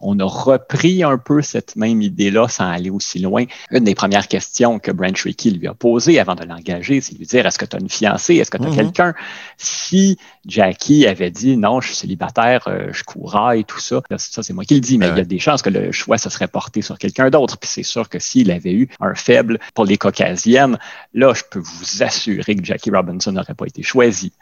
On 0.00 0.18
a 0.20 0.24
repris 0.24 1.02
un 1.02 1.18
peu 1.18 1.42
cette 1.42 1.76
même 1.76 2.02
idée-là 2.02 2.48
sans 2.48 2.68
aller 2.68 2.90
aussi 2.90 3.18
loin. 3.18 3.44
Une 3.70 3.84
des 3.84 3.94
premières 3.94 4.28
questions 4.28 4.78
que 4.78 4.90
Brent 4.90 5.18
Rickey 5.22 5.50
lui 5.50 5.66
a 5.66 5.74
posées 5.74 6.18
avant 6.18 6.34
de 6.34 6.44
l'engager, 6.44 7.00
c'est 7.00 7.14
de 7.14 7.18
lui 7.18 7.26
dire 7.26 7.46
est-ce 7.46 7.58
que 7.58 7.64
tu 7.64 7.76
as 7.76 7.80
une 7.80 7.88
fiancée, 7.88 8.36
est-ce 8.36 8.50
que 8.50 8.58
tu 8.58 8.64
as 8.64 8.70
mm-hmm. 8.70 8.76
quelqu'un? 8.76 9.14
Si 9.56 10.18
Jackie 10.46 11.06
avait 11.06 11.30
dit 11.30 11.56
non, 11.56 11.80
je 11.80 11.88
suis 11.88 11.96
célibataire, 11.96 12.68
euh, 12.68 12.88
je 12.92 13.02
courrais 13.04 13.60
et 13.60 13.64
tout 13.64 13.80
ça, 13.80 14.00
ça 14.16 14.42
c'est 14.42 14.52
moi 14.52 14.64
qui 14.64 14.74
le 14.74 14.80
dis, 14.80 14.98
mais 14.98 15.08
il 15.08 15.16
y 15.16 15.20
a 15.20 15.24
des 15.24 15.38
chances 15.38 15.62
que 15.62 15.70
le 15.70 15.92
choix 15.92 16.18
se 16.18 16.30
serait 16.30 16.48
porté 16.48 16.82
sur 16.82 16.98
quelqu'un 16.98 17.30
d'autre. 17.30 17.58
Puis 17.58 17.68
c'est 17.68 17.82
sûr 17.82 18.08
que 18.08 18.18
s'il 18.18 18.50
avait 18.50 18.72
eu 18.72 18.88
un 19.00 19.14
faible 19.14 19.58
pour 19.74 19.84
les 19.84 19.98
caucasiennes, 19.98 20.78
là, 21.14 21.32
je 21.34 21.42
peux 21.50 21.58
vous 21.58 22.02
assurer 22.02 22.56
que 22.56 22.64
Jackie 22.64 22.90
Robinson 22.90 23.32
n'aurait 23.32 23.54
pas 23.54 23.66
été 23.66 23.75
choisi. 23.82 24.32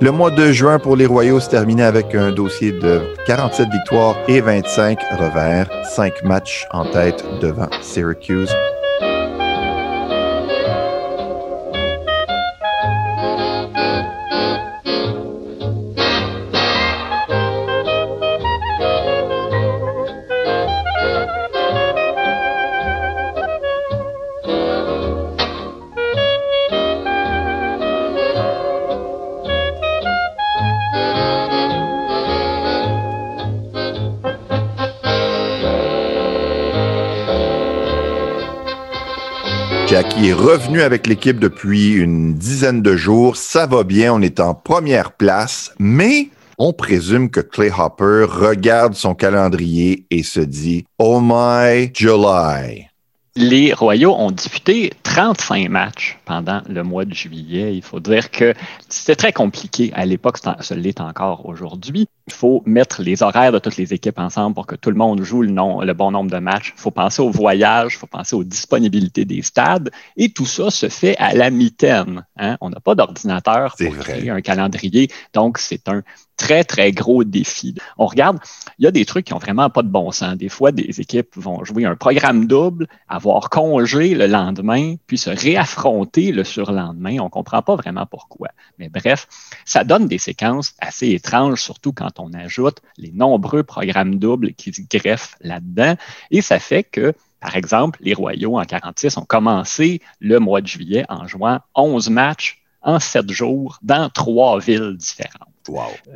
Le 0.00 0.10
mois 0.10 0.30
de 0.30 0.50
juin 0.50 0.78
pour 0.78 0.96
les 0.96 1.06
Royaux 1.06 1.40
se 1.40 1.48
terminait 1.48 1.84
avec 1.84 2.14
un 2.14 2.32
dossier 2.32 2.72
de 2.72 3.02
47 3.26 3.68
victoires 3.70 4.16
et 4.26 4.40
25 4.40 4.98
revers, 5.18 5.70
5 5.94 6.24
matchs 6.24 6.66
en 6.72 6.84
tête 6.84 7.24
devant 7.40 7.70
Syracuse. 7.80 8.52
Qui 40.22 40.28
est 40.28 40.34
revenu 40.34 40.82
avec 40.82 41.08
l'équipe 41.08 41.40
depuis 41.40 41.94
une 41.94 42.34
dizaine 42.34 42.80
de 42.80 42.94
jours. 42.94 43.36
Ça 43.36 43.66
va 43.66 43.82
bien, 43.82 44.14
on 44.14 44.22
est 44.22 44.38
en 44.38 44.54
première 44.54 45.10
place, 45.10 45.74
mais 45.80 46.28
on 46.58 46.72
présume 46.72 47.28
que 47.28 47.40
Clay 47.40 47.72
Hopper 47.76 48.26
regarde 48.28 48.94
son 48.94 49.16
calendrier 49.16 50.06
et 50.10 50.22
se 50.22 50.38
dit 50.38 50.84
Oh 51.00 51.20
my 51.20 51.90
July 51.92 52.86
les 53.34 53.72
Royaux 53.72 54.14
ont 54.14 54.30
disputé 54.30 54.92
35 55.04 55.68
matchs 55.70 56.18
pendant 56.26 56.60
le 56.68 56.82
mois 56.82 57.06
de 57.06 57.14
juillet. 57.14 57.74
Il 57.74 57.82
faut 57.82 58.00
dire 58.00 58.30
que 58.30 58.52
c'était 58.88 59.16
très 59.16 59.32
compliqué 59.32 59.90
à 59.94 60.04
l'époque, 60.04 60.36
ce 60.60 60.74
l'est 60.74 61.00
encore 61.00 61.46
aujourd'hui. 61.46 62.08
Il 62.26 62.32
faut 62.32 62.62
mettre 62.66 63.02
les 63.02 63.22
horaires 63.22 63.52
de 63.52 63.58
toutes 63.58 63.76
les 63.76 63.92
équipes 63.92 64.18
ensemble 64.18 64.54
pour 64.54 64.66
que 64.66 64.76
tout 64.76 64.90
le 64.90 64.96
monde 64.96 65.22
joue 65.22 65.42
le, 65.42 65.48
le 65.48 65.92
bon 65.92 66.10
nombre 66.10 66.30
de 66.30 66.38
matchs. 66.38 66.72
Il 66.76 66.80
faut 66.80 66.90
penser 66.90 67.20
au 67.22 67.30
voyage, 67.30 67.94
il 67.94 67.98
faut 67.98 68.06
penser 68.06 68.36
aux 68.36 68.44
disponibilités 68.44 69.24
des 69.24 69.42
stades. 69.42 69.90
Et 70.16 70.32
tout 70.32 70.46
ça 70.46 70.70
se 70.70 70.88
fait 70.88 71.16
à 71.18 71.34
la 71.34 71.50
mitaine. 71.50 72.24
Hein. 72.36 72.56
On 72.60 72.70
n'a 72.70 72.80
pas 72.80 72.94
d'ordinateur 72.94 73.74
pour 73.76 73.96
créer 73.98 74.30
un 74.30 74.40
calendrier. 74.40 75.08
Donc, 75.34 75.58
c'est 75.58 75.88
un 75.88 76.02
très, 76.36 76.64
très 76.64 76.92
gros 76.92 77.24
défi. 77.24 77.74
On 77.98 78.06
regarde, 78.06 78.38
il 78.78 78.84
y 78.84 78.88
a 78.88 78.90
des 78.90 79.04
trucs 79.04 79.26
qui 79.26 79.34
ont 79.34 79.38
vraiment 79.38 79.70
pas 79.70 79.82
de 79.82 79.88
bon 79.88 80.10
sens. 80.10 80.36
Des 80.36 80.48
fois, 80.48 80.72
des 80.72 81.00
équipes 81.00 81.36
vont 81.36 81.64
jouer 81.64 81.84
un 81.84 81.94
programme 81.94 82.46
double, 82.46 82.88
avoir 83.08 83.48
congé 83.48 84.14
le 84.14 84.26
lendemain, 84.26 84.96
puis 85.06 85.18
se 85.18 85.30
réaffronter 85.30 86.32
le 86.32 86.42
surlendemain. 86.42 87.18
On 87.20 87.30
comprend 87.30 87.62
pas 87.62 87.76
vraiment 87.76 88.06
pourquoi. 88.06 88.48
Mais 88.78 88.88
bref, 88.88 89.28
ça 89.64 89.84
donne 89.84 90.08
des 90.08 90.18
séquences 90.18 90.74
assez 90.80 91.10
étranges, 91.10 91.60
surtout 91.60 91.92
quand 91.92 92.11
on 92.18 92.32
ajoute 92.32 92.80
les 92.96 93.12
nombreux 93.12 93.62
programmes 93.62 94.18
doubles 94.18 94.54
qui 94.54 94.72
se 94.72 94.82
greffent 94.90 95.36
là-dedans. 95.40 95.96
Et 96.30 96.40
ça 96.42 96.58
fait 96.58 96.84
que 96.84 97.14
par 97.40 97.56
exemple, 97.56 97.98
les 98.02 98.14
Royaux 98.14 98.56
en 98.56 98.64
46 98.64 99.16
ont 99.16 99.24
commencé 99.24 100.00
le 100.20 100.38
mois 100.38 100.60
de 100.60 100.68
juillet 100.68 101.04
en 101.08 101.26
jouant 101.26 101.58
11 101.74 102.08
matchs 102.08 102.62
en 102.82 103.00
7 103.00 103.30
jours 103.32 103.78
dans 103.82 104.08
trois 104.10 104.60
villes 104.60 104.96
différentes. 104.96 105.51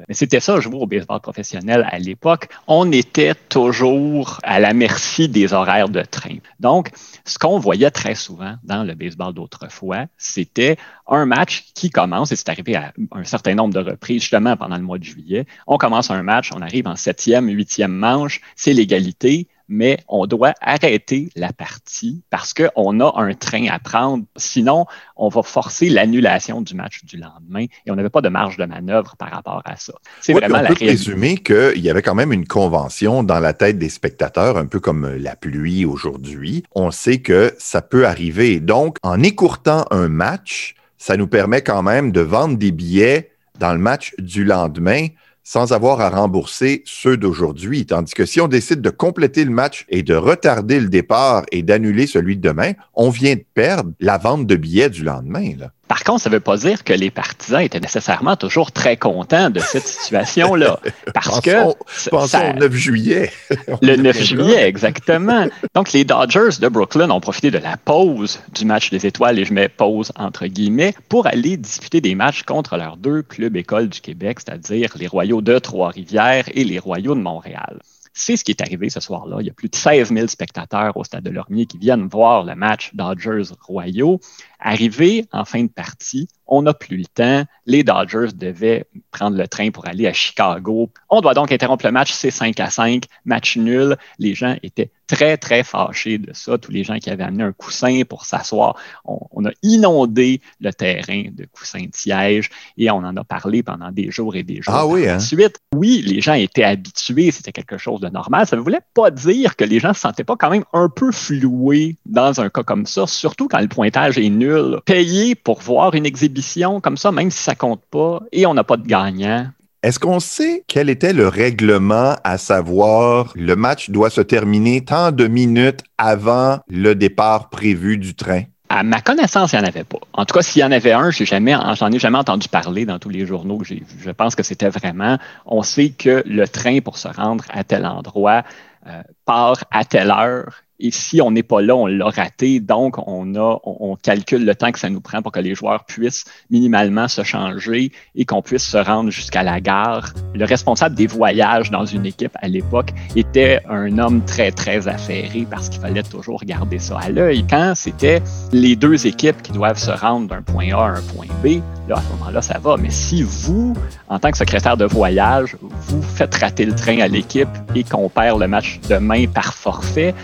Mais 0.08 0.14
c'était 0.14 0.40
ça, 0.40 0.60
jouer 0.60 0.76
au 0.76 0.86
baseball 0.86 1.20
professionnel 1.20 1.86
à 1.90 1.98
l'époque. 1.98 2.48
On 2.66 2.90
était 2.92 3.34
toujours 3.34 4.40
à 4.42 4.60
la 4.60 4.72
merci 4.72 5.28
des 5.28 5.52
horaires 5.52 5.88
de 5.88 6.02
train. 6.02 6.36
Donc, 6.60 6.90
ce 7.24 7.38
qu'on 7.38 7.58
voyait 7.58 7.90
très 7.90 8.14
souvent 8.14 8.56
dans 8.64 8.84
le 8.84 8.94
baseball 8.94 9.34
d'autrefois, 9.34 10.06
c'était 10.16 10.76
un 11.06 11.26
match 11.26 11.66
qui 11.74 11.90
commence, 11.90 12.32
et 12.32 12.36
c'est 12.36 12.48
arrivé 12.48 12.76
à 12.76 12.92
un 13.12 13.24
certain 13.24 13.54
nombre 13.54 13.74
de 13.74 13.90
reprises 13.90 14.22
justement 14.22 14.56
pendant 14.56 14.76
le 14.76 14.82
mois 14.82 14.98
de 14.98 15.04
juillet. 15.04 15.46
On 15.66 15.78
commence 15.78 16.10
un 16.10 16.22
match, 16.22 16.50
on 16.54 16.62
arrive 16.62 16.86
en 16.86 16.96
septième, 16.96 17.48
huitième 17.48 17.92
manche, 17.92 18.40
c'est 18.56 18.72
l'égalité 18.72 19.48
mais 19.68 19.98
on 20.08 20.26
doit 20.26 20.54
arrêter 20.60 21.30
la 21.36 21.52
partie 21.52 22.22
parce 22.30 22.54
qu'on 22.54 23.00
a 23.00 23.12
un 23.16 23.34
train 23.34 23.66
à 23.68 23.78
prendre. 23.78 24.24
Sinon, 24.36 24.86
on 25.16 25.28
va 25.28 25.42
forcer 25.42 25.88
l'annulation 25.88 26.60
du 26.60 26.74
match 26.74 27.04
du 27.04 27.16
lendemain 27.16 27.64
et 27.64 27.90
on 27.90 27.96
n'avait 27.96 28.10
pas 28.10 28.20
de 28.20 28.28
marge 28.28 28.56
de 28.56 28.64
manœuvre 28.64 29.16
par 29.16 29.30
rapport 29.30 29.62
à 29.64 29.76
ça. 29.76 29.94
C'est 30.20 30.32
vraiment 30.32 30.58
on 30.58 30.62
la 30.62 30.68
peut 30.68 30.74
présumer 30.74 31.36
qu'il 31.36 31.80
y 31.80 31.90
avait 31.90 32.02
quand 32.02 32.14
même 32.14 32.32
une 32.32 32.46
convention 32.46 33.22
dans 33.22 33.40
la 33.40 33.52
tête 33.52 33.78
des 33.78 33.88
spectateurs, 33.88 34.56
un 34.56 34.66
peu 34.66 34.80
comme 34.80 35.16
la 35.16 35.36
pluie 35.36 35.84
aujourd'hui. 35.84 36.62
On 36.74 36.90
sait 36.90 37.18
que 37.18 37.54
ça 37.58 37.82
peut 37.82 38.06
arriver. 38.06 38.60
Donc, 38.60 38.98
en 39.02 39.22
écourtant 39.22 39.84
un 39.90 40.08
match, 40.08 40.74
ça 40.98 41.16
nous 41.16 41.26
permet 41.26 41.62
quand 41.62 41.82
même 41.82 42.12
de 42.12 42.20
vendre 42.20 42.56
des 42.56 42.72
billets 42.72 43.30
dans 43.58 43.72
le 43.72 43.78
match 43.78 44.14
du 44.18 44.44
lendemain 44.44 45.08
sans 45.46 45.72
avoir 45.72 46.00
à 46.00 46.10
rembourser 46.10 46.82
ceux 46.86 47.16
d'aujourd'hui. 47.16 47.86
Tandis 47.86 48.14
que 48.14 48.26
si 48.26 48.40
on 48.40 48.48
décide 48.48 48.80
de 48.80 48.90
compléter 48.90 49.44
le 49.44 49.52
match 49.52 49.86
et 49.88 50.02
de 50.02 50.16
retarder 50.16 50.80
le 50.80 50.88
départ 50.88 51.44
et 51.52 51.62
d'annuler 51.62 52.08
celui 52.08 52.36
de 52.36 52.48
demain, 52.48 52.72
on 52.94 53.10
vient 53.10 53.36
de 53.36 53.44
perdre 53.54 53.92
la 54.00 54.18
vente 54.18 54.48
de 54.48 54.56
billets 54.56 54.90
du 54.90 55.04
lendemain. 55.04 55.52
Par 55.88 56.02
contre, 56.02 56.22
ça 56.22 56.30
ne 56.30 56.34
veut 56.34 56.40
pas 56.40 56.56
dire 56.56 56.82
que 56.82 56.92
les 56.92 57.10
partisans 57.10 57.60
étaient 57.60 57.80
nécessairement 57.80 58.34
toujours 58.34 58.72
très 58.72 58.96
contents 58.96 59.50
de 59.50 59.60
cette 59.60 59.86
situation-là. 59.86 60.80
Parce 61.14 61.40
que. 61.40 61.72
Pensons 62.10 62.50
au 62.50 62.58
9 62.58 62.72
juillet. 62.74 63.30
le 63.82 63.96
9 63.96 64.22
juillet, 64.22 64.66
exactement. 64.68 65.46
Donc, 65.74 65.92
les 65.92 66.04
Dodgers 66.04 66.58
de 66.60 66.68
Brooklyn 66.68 67.10
ont 67.10 67.20
profité 67.20 67.50
de 67.50 67.58
la 67.58 67.76
pause 67.76 68.40
du 68.52 68.64
match 68.64 68.90
des 68.90 69.06
étoiles, 69.06 69.38
et 69.38 69.44
je 69.44 69.54
mets 69.54 69.68
pause 69.68 70.12
entre 70.16 70.46
guillemets, 70.46 70.94
pour 71.08 71.26
aller 71.26 71.56
disputer 71.56 72.00
des 72.00 72.14
matchs 72.14 72.42
contre 72.42 72.76
leurs 72.76 72.96
deux 72.96 73.22
clubs 73.22 73.56
écoles 73.56 73.88
du 73.88 74.00
Québec, 74.00 74.40
c'est-à-dire 74.40 74.90
les 74.96 75.06
Royaux 75.06 75.40
de 75.40 75.58
Trois-Rivières 75.58 76.46
et 76.54 76.64
les 76.64 76.78
Royaux 76.78 77.14
de 77.14 77.20
Montréal 77.20 77.78
C'est 78.12 78.36
ce 78.36 78.44
qui 78.44 78.50
est 78.50 78.60
arrivé 78.60 78.90
ce 78.90 79.00
soir-là. 79.00 79.38
Il 79.40 79.46
y 79.46 79.50
a 79.50 79.52
plus 79.52 79.68
de 79.68 79.76
16 79.76 80.12
000 80.12 80.26
spectateurs 80.26 80.96
au 80.96 81.04
stade 81.04 81.24
de 81.24 81.30
Lormier 81.30 81.66
qui 81.66 81.78
viennent 81.78 82.08
voir 82.08 82.44
le 82.44 82.54
match 82.54 82.90
Dodgers-Royaux. 82.94 84.20
Arrivé 84.60 85.26
en 85.32 85.44
fin 85.44 85.62
de 85.62 85.68
partie, 85.68 86.28
on 86.46 86.62
n'a 86.62 86.74
plus 86.74 86.96
le 86.98 87.04
temps. 87.04 87.44
Les 87.66 87.82
Dodgers 87.82 88.32
devaient 88.34 88.86
prendre 89.10 89.36
le 89.36 89.48
train 89.48 89.70
pour 89.70 89.86
aller 89.86 90.06
à 90.06 90.12
Chicago. 90.12 90.90
On 91.10 91.20
doit 91.20 91.34
donc 91.34 91.52
interrompre 91.52 91.84
le 91.84 91.92
match, 91.92 92.12
c'est 92.12 92.30
5 92.30 92.58
à 92.60 92.70
5, 92.70 93.04
match 93.24 93.56
nul. 93.56 93.96
Les 94.18 94.34
gens 94.34 94.56
étaient 94.62 94.90
très, 95.06 95.36
très 95.36 95.62
fâchés 95.62 96.18
de 96.18 96.32
ça. 96.32 96.58
Tous 96.58 96.70
les 96.70 96.84
gens 96.84 96.98
qui 96.98 97.10
avaient 97.10 97.24
amené 97.24 97.44
un 97.44 97.52
coussin 97.52 98.02
pour 98.08 98.24
s'asseoir, 98.24 98.76
on, 99.04 99.44
a 99.44 99.50
inondé 99.62 100.40
le 100.60 100.72
terrain 100.72 101.24
de 101.30 101.46
coussins 101.46 101.84
de 101.84 101.94
siège 101.94 102.50
et 102.76 102.90
on 102.90 102.96
en 102.96 103.16
a 103.16 103.24
parlé 103.24 103.62
pendant 103.62 103.90
des 103.90 104.10
jours 104.10 104.34
et 104.36 104.42
des 104.42 104.62
jours. 104.62 104.74
Ah 104.74 104.86
oui, 104.86 105.08
hein? 105.08 105.16
Ensuite, 105.16 105.58
oui, 105.74 106.02
les 106.04 106.20
gens 106.20 106.34
étaient 106.34 106.64
habitués, 106.64 107.30
c'était 107.30 107.52
quelque 107.52 107.78
chose 107.78 108.00
de 108.00 108.08
normal. 108.08 108.46
Ça 108.46 108.56
ne 108.56 108.60
voulait 108.60 108.80
pas 108.94 109.10
dire 109.10 109.56
que 109.56 109.64
les 109.64 109.78
gens 109.78 109.90
ne 109.90 109.94
se 109.94 110.00
sentaient 110.00 110.24
pas 110.24 110.36
quand 110.36 110.50
même 110.50 110.64
un 110.72 110.88
peu 110.88 111.12
floués 111.12 111.96
dans 112.06 112.40
un 112.40 112.48
cas 112.48 112.62
comme 112.62 112.86
ça, 112.86 113.06
surtout 113.06 113.48
quand 113.48 113.60
le 113.60 113.68
pointage 113.68 114.18
est 114.18 114.28
nul. 114.28 114.45
Payer 114.84 115.34
pour 115.34 115.60
voir 115.60 115.94
une 115.94 116.06
exhibition 116.06 116.80
comme 116.80 116.96
ça, 116.96 117.12
même 117.12 117.30
si 117.30 117.42
ça 117.42 117.54
compte 117.54 117.82
pas, 117.90 118.20
et 118.32 118.46
on 118.46 118.54
n'a 118.54 118.64
pas 118.64 118.76
de 118.76 118.86
gagnant, 118.86 119.46
est-ce 119.86 120.00
qu'on 120.00 120.18
sait 120.18 120.64
quel 120.66 120.90
était 120.90 121.12
le 121.12 121.28
règlement, 121.28 122.16
à 122.24 122.38
savoir 122.38 123.32
le 123.36 123.54
match 123.54 123.90
doit 123.90 124.10
se 124.10 124.20
terminer 124.20 124.84
tant 124.84 125.12
de 125.12 125.28
minutes 125.28 125.84
avant 125.96 126.58
le 126.66 126.94
départ 126.94 127.50
prévu 127.50 127.96
du 127.96 128.16
train? 128.16 128.42
À 128.68 128.82
ma 128.82 129.00
connaissance, 129.00 129.52
il 129.52 129.60
n'y 129.60 129.64
en 129.64 129.68
avait 129.68 129.84
pas. 129.84 129.98
En 130.12 130.24
tout 130.24 130.34
cas, 130.34 130.42
s'il 130.42 130.60
y 130.62 130.64
en 130.64 130.72
avait 130.72 130.90
un, 130.90 131.12
je 131.12 131.22
jamais, 131.22 131.54
j'en 131.76 131.92
ai 131.92 132.00
jamais 132.00 132.18
entendu 132.18 132.48
parler 132.48 132.84
dans 132.84 132.98
tous 132.98 133.10
les 133.10 133.26
journaux 133.26 133.58
que 133.58 133.64
j'ai 133.64 133.76
vus. 133.76 134.00
Je 134.00 134.10
pense 134.10 134.34
que 134.34 134.42
c'était 134.42 134.70
vraiment, 134.70 135.18
on 135.44 135.62
sait 135.62 135.90
que 135.90 136.24
le 136.26 136.48
train 136.48 136.80
pour 136.80 136.98
se 136.98 137.06
rendre 137.06 137.44
à 137.50 137.62
tel 137.62 137.86
endroit 137.86 138.42
euh, 138.88 139.02
part 139.26 139.64
à 139.70 139.84
telle 139.84 140.10
heure 140.10 140.62
et 140.78 140.90
si 140.90 141.22
on 141.22 141.30
n'est 141.30 141.42
pas 141.42 141.62
là, 141.62 141.74
on 141.74 141.86
l'a 141.86 142.08
raté. 142.10 142.60
Donc, 142.60 142.96
on, 143.06 143.34
a, 143.34 143.58
on, 143.64 143.96
calcule 143.96 144.44
le 144.44 144.54
temps 144.54 144.72
que 144.72 144.78
ça 144.78 144.90
nous 144.90 145.00
prend 145.00 145.22
pour 145.22 145.32
que 145.32 145.40
les 145.40 145.54
joueurs 145.54 145.84
puissent 145.84 146.24
minimalement 146.50 147.08
se 147.08 147.22
changer 147.22 147.92
et 148.14 148.24
qu'on 148.26 148.42
puisse 148.42 148.64
se 148.64 148.76
rendre 148.76 149.10
jusqu'à 149.10 149.42
la 149.42 149.60
gare. 149.60 150.12
Le 150.34 150.44
responsable 150.44 150.94
des 150.94 151.06
voyages 151.06 151.70
dans 151.70 151.86
une 151.86 152.04
équipe 152.04 152.36
à 152.42 152.48
l'époque 152.48 152.90
était 153.14 153.60
un 153.68 153.98
homme 153.98 154.22
très, 154.24 154.52
très 154.52 154.86
affairé 154.86 155.46
parce 155.50 155.70
qu'il 155.70 155.80
fallait 155.80 156.02
toujours 156.02 156.44
garder 156.44 156.78
ça 156.78 156.98
à 156.98 157.08
l'œil. 157.08 157.46
Quand 157.48 157.72
c'était 157.74 158.20
les 158.52 158.76
deux 158.76 159.06
équipes 159.06 159.40
qui 159.42 159.52
doivent 159.52 159.78
se 159.78 159.90
rendre 159.90 160.28
d'un 160.28 160.42
point 160.42 160.72
A 160.72 160.84
à 160.84 160.90
un 160.90 161.02
point 161.02 161.26
B, 161.42 161.62
là, 161.88 161.96
à 161.96 162.02
ce 162.02 162.08
moment-là, 162.18 162.42
ça 162.42 162.58
va. 162.58 162.76
Mais 162.76 162.90
si 162.90 163.22
vous, 163.22 163.74
en 164.08 164.18
tant 164.18 164.30
que 164.30 164.36
secrétaire 164.36 164.76
de 164.76 164.84
voyage, 164.84 165.56
vous 165.62 166.02
faites 166.02 166.34
rater 166.34 166.66
le 166.66 166.74
train 166.74 166.98
à 166.98 167.08
l'équipe 167.08 167.48
et 167.74 167.82
qu'on 167.82 168.10
perd 168.10 168.40
le 168.40 168.46
match 168.46 168.78
demain 168.90 169.15
par 169.26 169.54
forfait, 169.54 170.14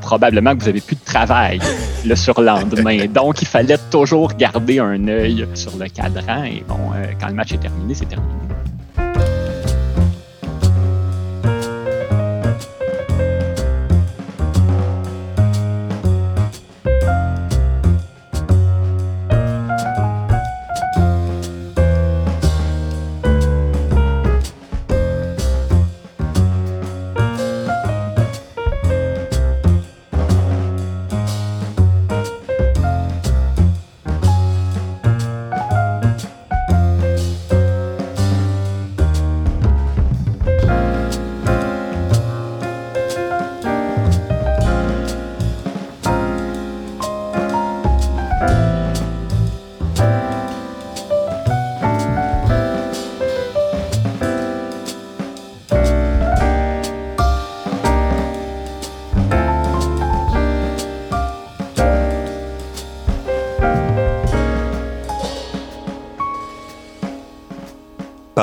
probablement 0.00 0.54
que 0.54 0.60
vous 0.60 0.66
n'avez 0.66 0.80
plus 0.80 0.96
de 0.96 1.04
travail 1.04 1.60
le 2.04 2.14
surlendemain. 2.14 3.06
Donc, 3.14 3.42
il 3.42 3.48
fallait 3.48 3.78
toujours 3.90 4.32
garder 4.34 4.78
un 4.78 5.08
œil 5.08 5.46
sur 5.54 5.76
le 5.76 5.88
cadran. 5.88 6.44
Et 6.44 6.64
bon, 6.66 6.92
euh, 6.94 7.12
quand 7.20 7.28
le 7.28 7.34
match 7.34 7.52
est 7.52 7.58
terminé, 7.58 7.94
c'est 7.94 8.06
terminé. 8.06 8.32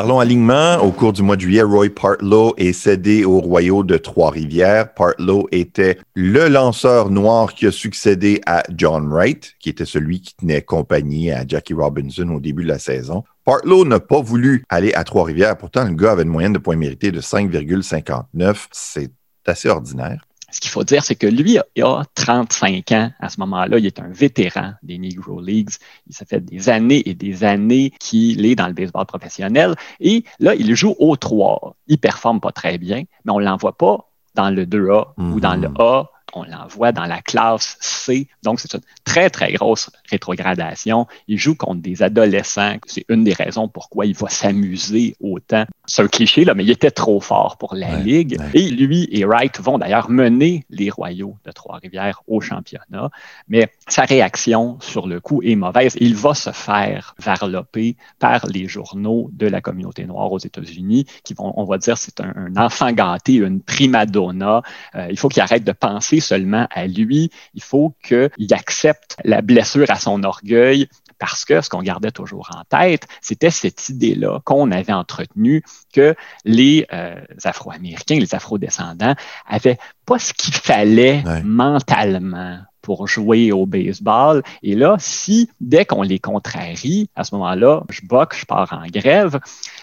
Parlons 0.04 0.20
alignement. 0.20 0.80
Au 0.80 0.92
cours 0.92 1.14
du 1.14 1.24
mois 1.24 1.38
de 1.38 1.42
juillet, 1.44 1.62
Roy 1.62 1.88
Partlow 1.88 2.54
est 2.58 2.74
cédé 2.74 3.24
au 3.24 3.40
Royaux 3.40 3.86
de 3.86 3.96
Trois-Rivières. 3.96 4.94
Partlow 4.94 5.48
était 5.54 5.98
le 6.14 6.50
lanceur 6.50 7.10
noir 7.10 7.54
qui 7.54 7.68
a 7.68 7.72
succédé 7.72 8.42
à 8.46 8.64
John 8.76 9.08
Wright, 9.08 9.54
qui 9.62 9.70
était 9.70 9.86
celui 9.86 10.20
qui 10.20 10.36
tenait 10.36 10.62
compagnie 10.62 11.32
à 11.32 11.48
Jackie 11.48 11.74
Robinson 11.74 12.28
au 12.32 12.42
début 12.42 12.64
de 12.64 12.68
la 12.68 12.80
saison. 12.80 13.24
Partlow 13.46 13.86
n'a 13.86 14.02
pas 14.02 14.20
voulu 14.20 14.66
aller 14.68 14.94
à 14.94 15.06
Trois-Rivières. 15.06 15.58
Pourtant, 15.58 15.86
le 15.86 15.94
gars 15.94 16.12
avait 16.12 16.24
une 16.24 16.28
moyenne 16.28 16.52
de 16.52 16.60
points 16.60 16.76
mérités 16.76 17.14
de 17.14 17.22
5,59. 17.22 18.68
C'est 18.74 19.10
assez 19.46 19.70
ordinaire. 19.70 20.28
Ce 20.54 20.60
qu'il 20.60 20.70
faut 20.70 20.84
dire, 20.84 21.04
c'est 21.04 21.16
que 21.16 21.26
lui 21.26 21.58
il 21.76 21.84
a 21.84 22.04
35 22.14 22.92
ans 22.92 23.12
à 23.20 23.30
ce 23.30 23.40
moment-là. 23.40 23.80
Il 23.80 23.88
est 23.88 24.00
un 24.00 24.10
vétéran 24.10 24.74
des 24.84 25.00
Negro 25.00 25.42
Leagues. 25.42 25.72
Il 26.08 26.16
s'est 26.16 26.26
fait 26.26 26.42
des 26.42 26.70
années 26.70 27.02
et 27.10 27.16
des 27.16 27.44
années 27.44 27.92
qu'il 28.00 28.46
est 28.46 28.54
dans 28.54 28.68
le 28.68 28.74
baseball 28.74 29.08
professionnel. 29.08 29.74
Et 30.00 30.24
là, 30.40 30.54
il 30.54 30.76
joue 30.76 30.96
au 31.00 31.16
3. 31.16 31.76
Il 31.88 31.98
performe 31.98 32.40
pas 32.40 32.52
très 32.52 32.78
bien, 32.78 33.04
mais 33.26 33.32
on 33.32 33.40
ne 33.40 33.46
l'envoie 33.46 33.76
pas 33.76 34.12
dans 34.36 34.52
le 34.52 34.68
2A 34.68 35.14
ou 35.18 35.40
dans 35.40 35.56
le 35.56 35.70
mm-hmm. 35.70 35.82
A 35.82 36.13
on 36.36 36.44
l'envoie 36.44 36.92
dans 36.92 37.06
la 37.06 37.22
classe 37.22 37.78
C. 37.80 38.28
Donc, 38.44 38.60
c'est 38.60 38.74
une 38.74 38.82
très, 39.04 39.30
très 39.30 39.54
grosse 39.54 39.90
rétrogradation. 40.10 41.08
Il 41.28 41.38
joue 41.38 41.56
contre 41.56 41.82
des 41.82 42.04
adolescents. 42.04 42.78
C'est 42.86 43.06
une 43.10 43.24
des 43.24 43.34
raisons 43.34 43.68
pourquoi 43.68 44.06
il 44.06 44.16
va 44.16 44.30
s'amuser 44.30 45.16
autant. 45.22 45.66
C'est 45.86 46.02
un 46.02 46.08
cliché, 46.08 46.46
là, 46.46 46.54
mais 46.54 46.64
il 46.64 46.72
était 46.72 46.92
trop 46.92 47.20
fort 47.20 47.58
pour 47.58 47.76
la 47.76 47.98
Ligue. 47.98 48.38
Et 48.54 48.70
lui 48.70 49.08
et 49.12 49.26
Wright 49.26 49.60
vont 49.60 49.78
d'ailleurs 49.78 50.10
mener 50.10 50.66
les 50.70 50.90
Royaux 50.90 51.36
de 51.46 51.52
Trois-Rivières 51.52 52.22
au 52.28 52.42
championnat. 52.42 53.10
Mais 53.48 53.70
sa 53.88 54.04
réaction 54.04 54.78
sur 54.80 55.08
le 55.08 55.20
coup 55.20 55.42
est 55.44 55.56
mauvaise. 55.56 55.96
Il 56.00 56.16
va 56.16 56.34
se 56.34 56.52
faire 56.52 57.16
varloper 57.20 57.96
par 58.20 58.46
les 58.48 58.68
journaux 58.68 59.30
de 59.34 59.48
la 59.48 59.62
communauté 59.62 60.06
noire 60.06 60.32
aux 60.32 60.40
États-Unis 60.40 61.06
qui 61.24 61.34
vont, 61.34 61.54
on 61.58 61.66
va 61.66 61.78
dire, 61.78 61.98
c'est 61.98 62.20
un, 62.22 62.56
enfant 62.56 62.92
gâté, 62.92 63.36
une 63.36 63.62
prima 63.62 64.06
donna. 64.06 64.62
Euh, 64.96 65.08
il 65.10 65.18
faut 65.18 65.30
qu'il 65.30 65.42
arrête 65.42 65.64
de 65.64 65.72
penser 65.72 66.20
seulement 66.24 66.68
à 66.72 66.88
lui. 66.88 67.30
Il 67.54 67.62
faut 67.62 67.96
qu'il 68.04 68.54
accepte 68.54 69.18
la 69.24 69.42
blessure 69.42 69.90
à 69.90 69.96
son 69.96 70.24
orgueil 70.24 70.88
parce 71.20 71.46
que 71.46 71.62
ce 71.62 71.70
qu'on 71.70 71.82
gardait 71.82 72.12
toujours 72.12 72.50
en 72.54 72.64
tête, 72.66 73.08
c'était 73.22 73.52
cette 73.52 73.88
idée-là 73.90 74.40
qu'on 74.44 74.72
avait 74.72 74.94
entretenue 74.94 75.64
que 75.94 76.16
les 76.44 76.86
euh, 76.92 77.16
Afro-Américains, 77.44 78.20
les 78.20 78.36
Afro-descendants 78.36 79.16
avaient 79.48 79.78
pas 80.06 80.20
ce 80.20 80.34
qu'il 80.34 80.54
fallait 80.54 81.24
mentalement 81.44 82.60
pour 82.84 83.08
jouer 83.08 83.52
au 83.52 83.66
baseball. 83.66 84.44
Et 84.62 84.76
là, 84.76 84.98
si 85.00 85.50
dès 85.60 85.86
qu'on 85.86 86.04
les 86.04 86.20
contrarie, 86.20 87.10
à 87.16 87.24
ce 87.24 87.34
moment-là, 87.34 87.84
je 87.90 88.02
boque, 88.06 88.36
je 88.36 88.46
pars 88.46 88.72
en 88.72 88.86
grève, 88.88 89.40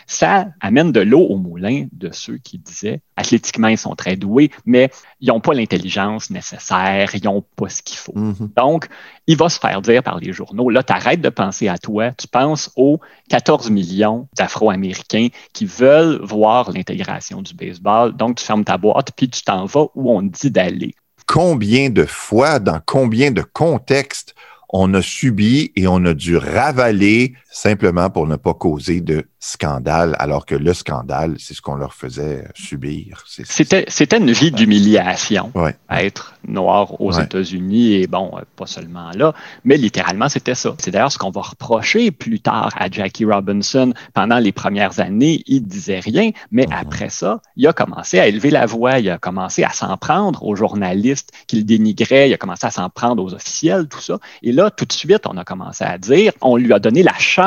ça 0.07 0.47
amène 0.61 0.93
de 0.93 1.01
l'eau 1.01 1.23
au 1.23 1.37
moulin 1.37 1.87
de 1.93 2.11
ceux 2.13 2.37
qui 2.39 2.59
disaient 2.59 3.01
athlétiquement, 3.17 3.69
ils 3.69 3.79
sont 3.79 3.95
très 3.95 4.17
doués, 4.17 4.51
mais 4.65 4.91
ils 5.21 5.29
n'ont 5.29 5.41
pas 5.41 5.53
l'intelligence 5.55 6.31
nécessaire, 6.31 7.15
ils 7.15 7.25
n'ont 7.25 7.45
pas 7.57 7.69
ce 7.69 7.83
qu'il 7.83 7.99
faut. 7.99 8.15
Mm-hmm. 8.15 8.55
Donc, 8.57 8.89
il 9.27 9.37
va 9.37 9.49
se 9.49 9.59
faire 9.59 9.83
dire 9.83 10.03
par 10.03 10.19
les 10.19 10.33
journaux, 10.33 10.71
là, 10.71 10.83
tu 10.83 10.93
arrêtes 10.93 11.21
de 11.21 11.29
penser 11.29 11.69
à 11.69 11.79
toi, 11.79 12.13
tu 12.13 12.27
penses 12.27 12.71
aux 12.77 12.99
14 13.29 13.71
millions 13.71 14.27
d'Afro-Américains 14.37 15.29
qui 15.53 15.67
veulent 15.67 16.21
voir 16.23 16.71
l'intégration 16.73 17.43
du 17.43 17.55
baseball, 17.55 18.17
donc 18.17 18.37
tu 18.37 18.45
fermes 18.45 18.65
ta 18.65 18.79
boîte, 18.79 19.13
puis 19.17 19.29
tu 19.29 19.43
t'en 19.43 19.67
vas 19.67 19.87
où 19.95 20.11
on 20.11 20.27
te 20.27 20.41
dit 20.41 20.51
d'aller 20.51 20.95
combien 21.31 21.91
de 21.91 22.07
fois, 22.07 22.59
dans 22.59 22.81
combien 22.85 23.31
de 23.31 23.43
contextes 23.43 24.35
on 24.69 24.95
a 24.95 25.01
subi 25.01 25.71
et 25.77 25.87
on 25.87 26.05
a 26.05 26.13
dû 26.13 26.37
ravaler 26.37 27.35
simplement 27.51 28.11
pour 28.11 28.27
ne 28.27 28.37
pas 28.37 28.55
causer 28.55 29.01
de 29.01 29.25
scandale, 29.39 30.15
alors 30.19 30.47
que 30.47 30.55
le 30.55 30.73
scandale, 30.75 31.35
c'est 31.39 31.55
ce 31.55 31.63
qu'on 31.63 31.75
leur 31.75 31.95
faisait 31.95 32.47
subir. 32.55 33.25
C'est- 33.27 33.45
C'était, 33.89 34.17
une 34.19 34.31
vie 34.33 34.51
d'humiliation, 34.53 35.51
Ouais. 35.55 35.75
être 35.91 36.35
noir 36.47 37.01
aux 37.01 37.17
Ouais. 37.17 37.25
États-Unis, 37.25 37.95
et 37.95 38.07
bon, 38.07 38.31
euh, 38.37 38.43
pas 38.57 38.67
seulement 38.67 39.11
là, 39.15 39.33
mais 39.65 39.77
littéralement, 39.79 40.29
c'était 40.29 40.55
ça. 40.55 40.75
C'est 40.79 40.91
d'ailleurs 40.91 41.11
ce 41.11 41.19
qu'on 41.19 41.31
va 41.31 41.41
reprocher 41.41 42.11
plus 42.11 42.41
tard 42.41 42.71
à 42.77 42.91
Jackie 42.91 43.25
Robinson. 43.25 43.93
Pendant 44.15 44.39
les 44.39 44.53
premières 44.53 45.01
années, 45.01 45.43
il 45.47 45.63
disait 45.67 46.01
rien, 46.01 46.31
mais 46.51 46.67
après 46.71 47.09
ça, 47.09 47.41
il 47.57 47.67
a 47.67 47.73
commencé 47.73 48.19
à 48.21 48.27
élever 48.29 48.51
la 48.51 48.67
voix, 48.67 48.99
il 48.99 49.09
a 49.11 49.19
commencé 49.19 49.65
à 49.65 49.71
s'en 49.71 49.97
prendre 49.97 50.45
aux 50.45 50.55
journalistes 50.55 51.33
qu'il 51.47 51.65
dénigrait, 51.65 52.29
il 52.31 52.35
a 52.35 52.39
commencé 52.39 52.67
à 52.67 52.71
s'en 52.71 52.91
prendre 52.91 53.25
aux 53.25 53.35
officiels, 53.35 53.89
tout 53.89 54.01
ça. 54.01 54.19
Et 54.43 54.53
là, 54.53 54.71
tout 54.71 54.85
de 54.85 54.93
suite, 54.93 55.27
on 55.27 55.37
a 55.39 55.45
commencé 55.45 55.83
à 55.85 55.97
dire, 55.99 56.33
on 56.43 56.57
lui 56.57 56.73
a 56.73 56.79
donné 56.79 57.03
la 57.03 57.15
chance 57.19 57.40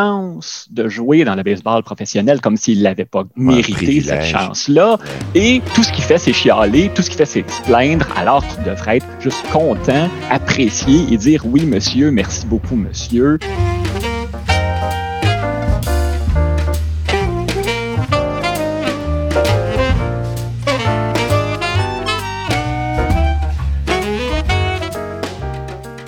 de 0.71 0.89
jouer 0.89 1.23
dans 1.23 1.35
le 1.35 1.43
baseball 1.43 1.83
professionnel 1.83 2.41
comme 2.41 2.57
s'il 2.57 2.81
l'avait 2.81 3.05
pas 3.05 3.23
mérité, 3.35 4.01
cette 4.01 4.23
chance-là. 4.23 4.97
Et 5.35 5.61
tout 5.75 5.83
ce 5.83 5.91
qu'il 5.91 6.03
fait, 6.03 6.17
c'est 6.17 6.33
chialer, 6.33 6.89
tout 6.95 7.03
ce 7.03 7.09
qu'il 7.09 7.17
fait, 7.17 7.25
c'est 7.25 7.49
se 7.49 7.61
plaindre, 7.63 8.07
alors 8.15 8.45
qu'il 8.47 8.63
devrait 8.63 8.97
être 8.97 9.07
juste 9.19 9.45
content, 9.51 10.09
apprécier 10.31 11.05
et 11.11 11.17
dire 11.17 11.43
oui, 11.45 11.65
monsieur, 11.65 12.09
merci 12.09 12.47
beaucoup, 12.47 12.75
monsieur. 12.75 13.37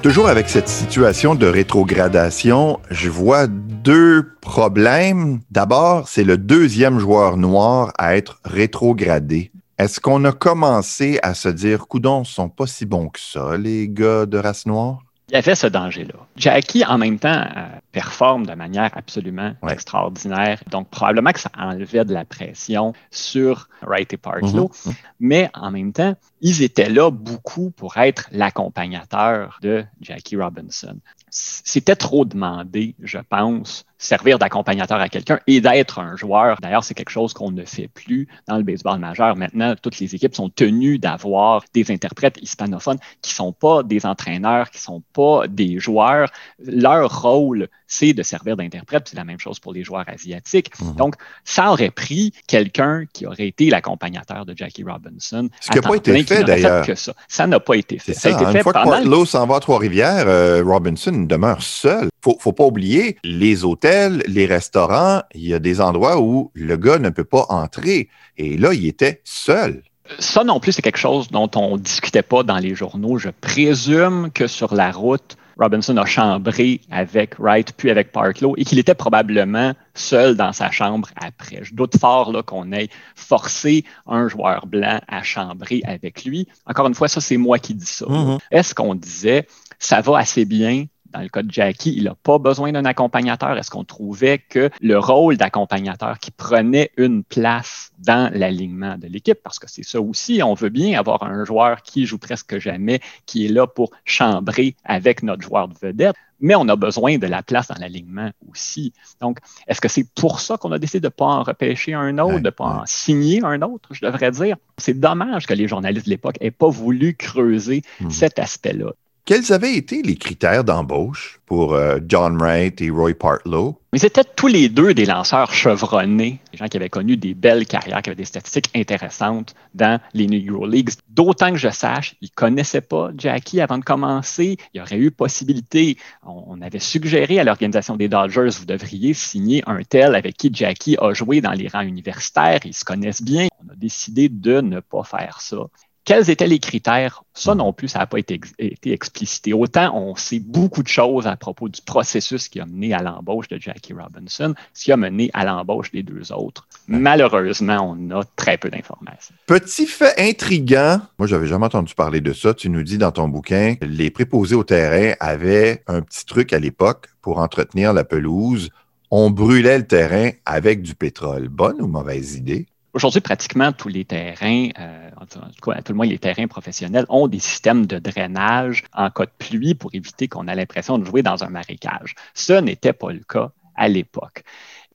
Toujours 0.06 0.28
avec 0.28 0.50
cette 0.50 0.70
situation 0.70 1.34
de 1.34 1.48
rétrogradation, 1.48 2.80
je 2.92 3.10
vois 3.10 3.48
deux 3.86 4.32
problèmes. 4.42 5.42
D'abord, 5.52 6.08
c'est 6.08 6.24
le 6.24 6.38
deuxième 6.38 6.98
joueur 6.98 7.38
noir 7.38 7.94
à 8.00 8.18
être 8.18 8.40
rétrogradé. 8.44 9.52
Est-ce 9.78 10.00
qu'on 10.00 10.26
a 10.26 10.32
commencé 10.32 11.20
à 11.22 11.36
se 11.36 11.50
dire, 11.50 11.88
coudons, 11.88 12.24
sont 12.24 12.50
pas 12.50 12.66
si 12.66 12.86
bons 12.86 13.10
que 13.10 13.20
ça, 13.20 13.58
les 13.58 13.88
gars 13.88 14.26
de 14.26 14.40
race 14.40 14.66
noire? 14.66 15.00
Il 15.30 15.36
y 15.36 15.38
avait 15.38 15.56
ce 15.56 15.68
danger-là. 15.68 16.16
Jackie, 16.36 16.84
en 16.86 16.98
même 16.98 17.20
temps, 17.20 17.44
euh, 17.56 17.66
performe 18.00 18.46
de 18.46 18.54
manière 18.56 18.92
absolument 18.98 19.54
Ouais. 19.62 19.72
extraordinaire. 19.72 20.62
Donc, 20.70 20.90
probablement 20.90 21.32
que 21.32 21.40
ça 21.40 21.50
enlevait 21.58 22.04
de 22.04 22.14
la 22.14 22.26
pression 22.26 22.92
sur 23.10 23.70
Wright 23.84 24.12
et 24.12 24.18
Partlow. 24.18 24.70
Mhm. 24.86 24.94
Mais 25.22 25.50
en 25.54 25.72
même 25.72 25.94
temps, 25.94 26.14
ils 26.42 26.62
étaient 26.62 26.90
là 26.90 27.10
beaucoup 27.10 27.72
pour 27.72 27.96
être 27.96 28.28
l'accompagnateur 28.32 29.60
de 29.62 29.86
Jackie 30.02 30.36
Robinson. 30.36 30.98
C'était 31.30 31.96
trop 31.96 32.26
demandé, 32.26 32.96
je 33.02 33.18
pense, 33.18 33.86
servir 33.98 34.40
d'accompagnateur 34.40 35.00
à 35.00 35.10
quelqu'un 35.10 35.40
et 35.48 35.60
d'être 35.62 36.00
un 36.00 36.16
joueur. 36.16 36.60
D'ailleurs, 36.62 36.84
c'est 36.84 36.94
quelque 36.94 37.10
chose 37.10 37.34
qu'on 37.34 37.52
ne 37.52 37.66
fait 37.66 37.88
plus 37.88 38.28
dans 38.48 38.58
le 38.58 38.64
baseball 38.64 39.00
majeur. 39.00 39.36
Maintenant, 39.36 39.74
toutes 39.82 40.00
les 40.00 40.16
équipes 40.16 40.36
sont 40.36 40.50
tenues 40.50 40.98
d'avoir 41.00 41.64
des 41.74 41.92
interprètes 41.92 42.38
hispanophones 42.42 43.00
qui 43.22 43.34
sont 43.34 43.52
pas 43.54 43.84
des 43.84 44.06
entraîneurs, 44.06 44.70
qui 44.70 44.80
sont 44.80 45.02
pas 45.14 45.48
des 45.48 45.80
joueurs. 45.80 46.30
Leur 46.60 47.22
rôle, 47.22 47.68
c'est 47.88 48.14
de 48.14 48.24
servir 48.24 48.58
d'interprète. 48.58 49.08
C'est 49.10 49.18
la 49.18 49.24
même 49.24 49.40
chose 49.40 49.60
pour 49.60 49.74
les 49.74 49.84
joueurs 49.84 50.06
asiatiques. 50.08 50.72
Mhm. 50.80 50.96
Donc, 50.96 51.16
ça 51.44 51.72
aurait 51.72 51.92
pris 51.92 52.34
quelqu'un 52.48 53.04
qui 53.12 53.26
aurait 53.26 53.48
été 53.48 53.70
l'accompagnateur 53.70 54.46
de 54.46 54.56
Jackie 54.56 54.84
Robinson. 54.84 55.50
Ce 55.60 55.70
qui 55.70 55.78
a 55.78 55.82
à 55.84 55.88
pas 55.88 55.96
été 55.96 56.24
fait, 56.24 56.44
d'ailleurs. 56.44 56.86
ça. 57.28 57.48
N'a 57.48 57.60
pas 57.60 57.76
été 57.76 58.00
fait. 58.00 58.14
Ça, 58.14 58.22
ça. 58.22 58.30
a 58.30 58.32
été 58.32 58.46
hein. 58.46 58.52
fait 58.52 58.58
Une 58.60 58.64
fois 58.64 58.74
que 58.74 58.84
Partlow 58.84 59.26
s'en 59.26 59.46
va 59.46 59.58
à 59.58 59.60
Trois-Rivières, 59.60 60.28
euh, 60.28 60.64
Robinson 60.66 61.12
demeure 61.12 61.62
seul. 61.62 62.10
Faut, 62.24 62.38
faut 62.40 62.54
pas 62.54 62.66
oublier 62.66 63.18
les 63.24 63.64
hôtels, 63.64 64.24
les 64.28 64.48
restaurants. 64.48 65.22
Il 65.36 65.48
y 65.48 65.54
a 65.54 65.60
des 65.60 65.80
endroits 65.80 66.20
où 66.20 66.52
le 66.54 66.76
gars 66.78 66.98
ne 66.98 67.10
peut 67.10 67.24
pas 67.24 67.46
entrer. 67.50 68.10
Et 68.38 68.58
là, 68.58 68.74
il 68.74 68.88
était 68.88 69.22
seul. 69.24 69.84
Ça 70.20 70.44
non 70.44 70.60
plus, 70.60 70.74
c'est 70.74 70.82
quelque 70.82 70.98
chose 70.98 71.30
dont 71.30 71.50
on 71.56 71.78
discutait 71.78 72.22
pas 72.22 72.44
dans 72.44 72.58
les 72.58 72.76
journaux. 72.76 73.18
Je 73.18 73.30
présume 73.30 74.30
que 74.32 74.48
sur 74.48 74.74
la 74.76 74.92
route, 74.92 75.38
Robinson 75.58 75.98
a 75.98 76.06
chambré 76.06 76.82
avec 76.92 77.40
Wright 77.40 77.72
puis 77.78 77.90
avec 77.90 78.12
Partlow 78.12 78.56
et 78.58 78.66
qu'il 78.66 78.80
était 78.80 78.96
probablement 78.96 79.74
seul 79.94 80.36
dans 80.36 80.54
sa 80.54 80.72
chambre 80.72 81.10
après. 81.16 81.60
Je 81.64 81.74
doute 81.74 81.98
fort 81.98 82.32
là, 82.32 82.44
qu'on 82.44 82.72
ait 82.72 82.90
forcé 83.16 83.86
un 84.08 84.28
joueur 84.28 84.68
blanc 84.68 85.00
à 85.08 85.24
chambrer 85.24 85.82
avec 85.86 86.26
lui. 86.26 86.48
Encore 86.66 86.88
une 86.88 86.96
fois, 86.96 87.08
ça, 87.08 87.22
c'est 87.22 87.38
moi 87.38 87.60
qui 87.60 87.74
dis 87.74 87.86
ça. 87.86 88.06
Mhm. 88.08 88.38
Est-ce 88.52 88.76
qu'on 88.76 88.96
disait 88.96 89.48
ça 89.80 90.02
va 90.02 90.20
assez 90.20 90.46
bien? 90.46 90.86
Dans 91.16 91.22
le 91.22 91.30
cas 91.30 91.44
de 91.44 91.52
Jackie, 91.52 91.94
il 91.96 92.04
n'a 92.04 92.16
pas 92.24 92.40
besoin 92.40 92.74
d'un 92.74 92.84
accompagnateur. 92.84 93.58
Est-ce 93.58 93.72
qu'on 93.72 93.86
trouvait 93.86 94.38
que 94.38 94.70
le 94.82 95.00
rôle 95.00 95.38
d'accompagnateur 95.38 96.20
qui 96.20 96.30
prenait 96.32 96.92
une 96.98 97.24
place 97.24 97.94
dans 98.00 98.30
l'alignement 98.34 98.98
de 98.98 99.08
l'équipe, 99.08 99.40
parce 99.42 99.58
que 99.58 99.70
c'est 99.70 99.84
ça 99.86 100.02
aussi, 100.02 100.42
on 100.44 100.56
veut 100.56 100.68
bien 100.68 101.00
avoir 101.00 101.24
un 101.24 101.46
joueur 101.46 101.84
qui 101.84 102.06
joue 102.06 102.18
presque 102.18 102.60
jamais, 102.60 103.00
qui 103.26 103.46
est 103.46 103.50
là 103.50 103.66
pour 103.66 103.92
chambrer 104.04 104.76
avec 104.84 105.24
notre 105.24 105.42
joueur 105.42 105.70
de 105.70 105.76
vedette, 105.82 106.16
mais 106.42 106.56
on 106.56 106.68
a 106.68 106.76
besoin 106.76 107.18
de 107.18 107.28
la 107.28 107.42
place 107.44 107.70
dans 107.70 107.80
l'alignement 107.80 108.32
aussi. 108.52 108.92
Donc, 109.22 109.40
est-ce 109.68 109.80
que 109.80 109.88
c'est 109.88 110.06
pour 110.16 110.42
ça 110.42 110.58
qu'on 110.58 110.74
a 110.74 110.80
décidé 110.80 111.00
de 111.00 111.08
ne 111.08 111.10
pas 111.12 111.26
en 111.26 111.44
repêcher 111.44 111.94
un 111.94 112.18
autre, 112.18 112.40
de 112.40 112.44
ne 112.44 112.50
pas 112.50 112.66
en 112.66 112.86
signer 112.86 113.42
un 113.42 113.62
autre, 113.62 113.94
je 113.94 114.06
devrais 114.06 114.32
dire? 114.32 114.58
C'est 114.78 115.00
dommage 115.00 115.48
que 115.48 115.54
les 115.54 115.70
journalistes 115.70 116.08
de 116.08 116.12
l'époque 116.12 116.42
n'aient 116.42 116.52
pas 116.52 116.68
voulu 116.68 117.16
creuser 117.16 117.84
Mhm. 118.02 118.12
cet 118.12 118.38
aspect-là. 118.38 118.92
Quels 119.26 119.52
avaient 119.52 119.76
été 119.76 120.04
les 120.04 120.18
critères 120.18 120.64
d'embauche 120.64 121.40
pour 121.48 121.74
euh, 121.74 121.98
John 122.08 122.38
Wright 122.38 122.80
et 122.80 122.92
Roy 122.92 123.16
Partlow? 123.16 123.82
Mais 123.92 123.98
c'était 123.98 124.24
tous 124.24 124.46
les 124.46 124.70
deux 124.70 124.94
des 124.94 125.08
lanceurs 125.08 125.52
chevronnés, 125.52 126.40
des 126.52 126.60
gens 126.60 126.68
qui 126.68 126.78
avaient 126.78 126.90
connu 126.90 127.18
des 127.18 127.34
belles 127.34 127.66
carrières, 127.66 128.04
qui 128.04 128.12
avaient 128.12 128.18
des 128.18 128.24
statistiques 128.26 128.70
intéressantes 128.76 129.56
dans 129.74 130.00
les 130.14 130.28
Negro 130.28 130.68
Leagues. 130.68 130.92
D'autant 131.10 131.50
que 131.50 131.58
je 131.58 131.72
sache, 131.72 132.16
ils 132.22 132.26
ne 132.26 132.36
connaissaient 132.36 132.82
pas 132.82 133.10
Jackie 133.18 133.62
avant 133.62 133.80
de 133.80 133.84
commencer. 133.84 134.58
Il 134.76 134.78
y 134.78 134.82
aurait 134.82 135.00
eu 135.00 135.10
possibilité. 135.10 135.98
On 136.24 136.62
avait 136.62 136.78
suggéré 136.78 137.40
à 137.40 137.44
l'organisation 137.44 137.96
des 137.96 138.08
Dodgers, 138.08 138.50
vous 138.60 138.66
devriez 138.66 139.16
signer 139.16 139.64
un 139.66 139.82
tel 139.82 140.14
avec 140.14 140.38
qui 140.38 140.52
Jackie 140.54 140.98
a 141.02 141.14
joué 141.16 141.42
dans 141.42 141.54
les 141.54 141.68
rangs 141.68 141.82
universitaires. 141.82 142.60
Ils 142.64 142.76
se 142.76 142.86
connaissent 142.86 143.24
bien. 143.24 143.48
On 143.66 143.74
a 143.74 143.76
décidé 143.76 144.30
de 144.30 144.62
ne 144.62 144.82
pas 144.82 145.04
faire 145.04 145.42
ça. 145.42 145.58
Quels 146.06 146.30
étaient 146.30 146.48
les 146.48 146.60
critères? 146.60 147.24
Ça 147.34 147.56
non 147.56 147.74
plus, 147.74 147.88
ça 147.88 148.00
n'a 148.00 148.06
pas 148.06 148.20
été, 148.20 148.36
ex- 148.36 148.54
été 148.60 148.94
explicité. 148.94 149.54
Autant 149.54 149.98
on 149.98 150.16
sait 150.16 150.40
beaucoup 150.40 150.84
de 150.84 150.88
choses 150.88 151.26
à 151.26 151.36
propos 151.36 151.68
du 151.68 151.82
processus 151.82 152.48
qui 152.48 152.60
a 152.60 152.66
mené 152.66 152.94
à 152.94 153.02
l'embauche 153.02 153.48
de 153.48 153.60
Jackie 153.60 153.94
Robinson, 153.94 154.54
ce 154.74 154.84
qui 154.86 154.92
a 154.92 154.98
mené 154.98 155.32
à 155.34 155.44
l'embauche 155.44 155.92
des 155.92 156.04
deux 156.04 156.32
autres. 156.32 156.68
Malheureusement, 156.88 157.96
on 157.98 158.12
a 158.12 158.24
très 158.36 158.58
peu 158.58 158.70
d'informations. 158.70 159.34
Petit 159.48 159.88
fait 159.88 160.14
intriguant, 160.20 161.02
moi 161.18 161.28
j'avais 161.28 161.48
jamais 161.48 161.66
entendu 161.66 161.96
parler 161.96 162.22
de 162.22 162.34
ça. 162.34 162.54
Tu 162.54 162.70
nous 162.70 162.84
dis 162.84 163.00
dans 163.00 163.12
ton 163.12 163.28
bouquin, 163.28 163.76
les 163.82 164.12
préposés 164.12 164.56
au 164.56 164.64
terrain 164.64 165.16
avaient 165.20 165.84
un 165.88 166.02
petit 166.02 166.26
truc 166.26 166.54
à 166.54 166.60
l'époque 166.60 167.08
pour 167.22 167.40
entretenir 167.40 167.94
la 167.94 168.04
pelouse. 168.04 168.70
On 169.10 169.32
brûlait 169.32 169.80
le 169.80 169.88
terrain 169.88 170.30
avec 170.46 170.82
du 170.82 170.94
pétrole. 170.94 171.48
Bonne 171.50 171.82
ou 171.82 171.88
mauvaise 171.88 172.36
idée? 172.36 172.68
Aujourd'hui, 172.96 173.20
pratiquement 173.20 173.74
tous 173.74 173.90
les 173.90 174.06
terrains, 174.06 174.70
euh, 174.80 175.10
en 175.20 175.26
tout 175.26 175.40
cas, 175.70 175.78
à 175.78 175.82
tout 175.82 175.92
le 175.92 175.98
moins 175.98 176.06
les 176.06 176.18
terrains 176.18 176.48
professionnels, 176.48 177.06
ont 177.10 177.28
des 177.28 177.40
systèmes 177.40 177.86
de 177.86 178.00
drainage 178.00 178.86
en 178.94 179.10
cas 179.10 179.26
de 179.26 179.32
pluie 179.38 179.76
pour 179.76 179.94
éviter 179.94 180.30
qu'on 180.30 180.48
a 180.48 180.56
l'impression 180.56 180.98
de 180.98 181.04
jouer 181.06 181.22
dans 181.22 181.44
un 181.44 181.50
marécage. 181.50 182.16
Ce 182.34 182.54
n'était 182.54 182.94
pas 182.94 183.12
le 183.12 183.20
cas 183.28 183.52
à 183.76 183.90
l'époque. 183.90 184.44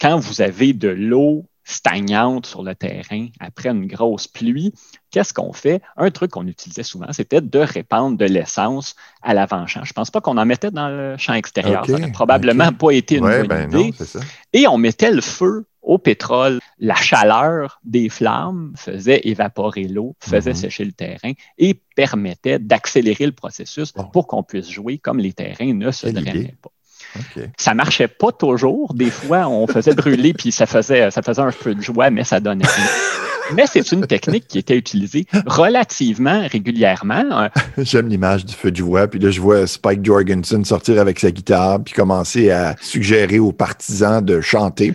Quand 0.00 0.18
vous 0.18 0.40
avez 0.40 0.72
de 0.72 0.88
l'eau 0.88 1.44
stagnante 1.62 2.46
sur 2.46 2.62
le 2.62 2.74
terrain 2.74 3.26
après 3.38 3.68
une 3.68 3.86
grosse 3.86 4.26
pluie, 4.26 4.72
qu'est-ce 5.10 5.34
qu'on 5.34 5.52
fait? 5.52 5.82
Un 5.98 6.10
truc 6.10 6.30
qu'on 6.30 6.46
utilisait 6.46 6.82
souvent, 6.82 7.12
c'était 7.12 7.42
de 7.42 7.58
répandre 7.58 8.16
de 8.16 8.24
l'essence 8.24 8.96
à 9.22 9.34
l'avant-champ. 9.34 9.84
Je 9.84 9.90
ne 9.90 9.94
pense 9.94 10.10
pas 10.10 10.22
qu'on 10.22 10.38
en 10.38 10.46
mettait 10.46 10.70
dans 10.70 10.88
le 10.88 11.16
champ 11.18 11.34
extérieur. 11.34 11.84
Ça 11.84 11.92
n'aurait 11.92 12.10
probablement 12.12 12.72
pas 12.72 12.92
été 12.92 13.16
une 13.16 13.24
Ouais, 13.26 13.40
bonne 13.40 13.48
ben 13.48 13.68
idée 13.70 13.94
non, 14.00 14.06
ça. 14.06 14.20
et 14.54 14.66
on 14.66 14.78
mettait 14.78 15.12
le 15.12 15.20
feu 15.20 15.66
au 15.82 15.98
pétrole. 15.98 16.58
La 16.78 16.94
chaleur 16.94 17.80
des 17.84 18.08
flammes 18.08 18.72
faisait 18.76 19.20
évaporer 19.24 19.84
l'eau, 19.84 20.14
faisait 20.20 20.50
Mhm. 20.50 20.56
sécher 20.56 20.84
le 20.84 20.92
terrain 20.92 21.32
et 21.58 21.74
permettait 21.96 22.58
d'accélérer 22.58 23.26
le 23.26 23.32
processus 23.32 23.92
Bon. 23.92 24.04
pour 24.04 24.26
qu'on 24.26 24.42
puisse 24.42 24.70
jouer 24.70 24.98
comme 24.98 25.18
les 25.18 25.32
terrains 25.32 25.72
ne 25.74 25.90
se 25.90 26.06
drainaient 26.08 26.54
pas. 26.62 26.70
OK. 27.16 27.42
Ça 27.58 27.74
marchait 27.74 28.08
pas 28.08 28.30
toujours. 28.30 28.94
Des 28.94 29.10
fois, 29.10 29.48
on 29.48 29.66
faisait 29.66 29.94
brûler 29.94 30.32
puis 30.32 30.52
ça 30.52 30.66
faisait, 30.66 31.10
ça 31.10 31.22
faisait 31.22 31.42
un 31.42 31.50
feu 31.50 31.74
de 31.74 31.80
joie, 31.82 32.10
mais 32.10 32.24
ça 32.24 32.38
donnait 32.40 32.64
rien. 32.66 32.86
Mais 33.56 33.66
c'est 33.66 33.90
une 33.90 34.06
technique 34.06 34.46
qui 34.46 34.58
était 34.58 34.76
utilisée 34.76 35.26
relativement 35.64 36.46
régulièrement. 36.46 37.24
Euh, 37.42 37.48
J'aime 37.78 38.08
l'image 38.08 38.44
du 38.46 38.54
feu 38.54 38.70
de 38.70 38.76
joie. 38.76 39.08
Puis 39.08 39.18
là, 39.18 39.30
je 39.32 39.40
vois 39.40 39.66
Spike 39.66 40.04
Jorgensen 40.04 40.64
sortir 40.64 41.00
avec 41.00 41.18
sa 41.18 41.32
guitare 41.32 41.82
puis 41.82 41.92
commencer 41.92 42.50
à 42.52 42.76
suggérer 42.80 43.40
aux 43.40 43.50
partisans 43.52 44.24
de 44.24 44.40
chanter. 44.40 44.94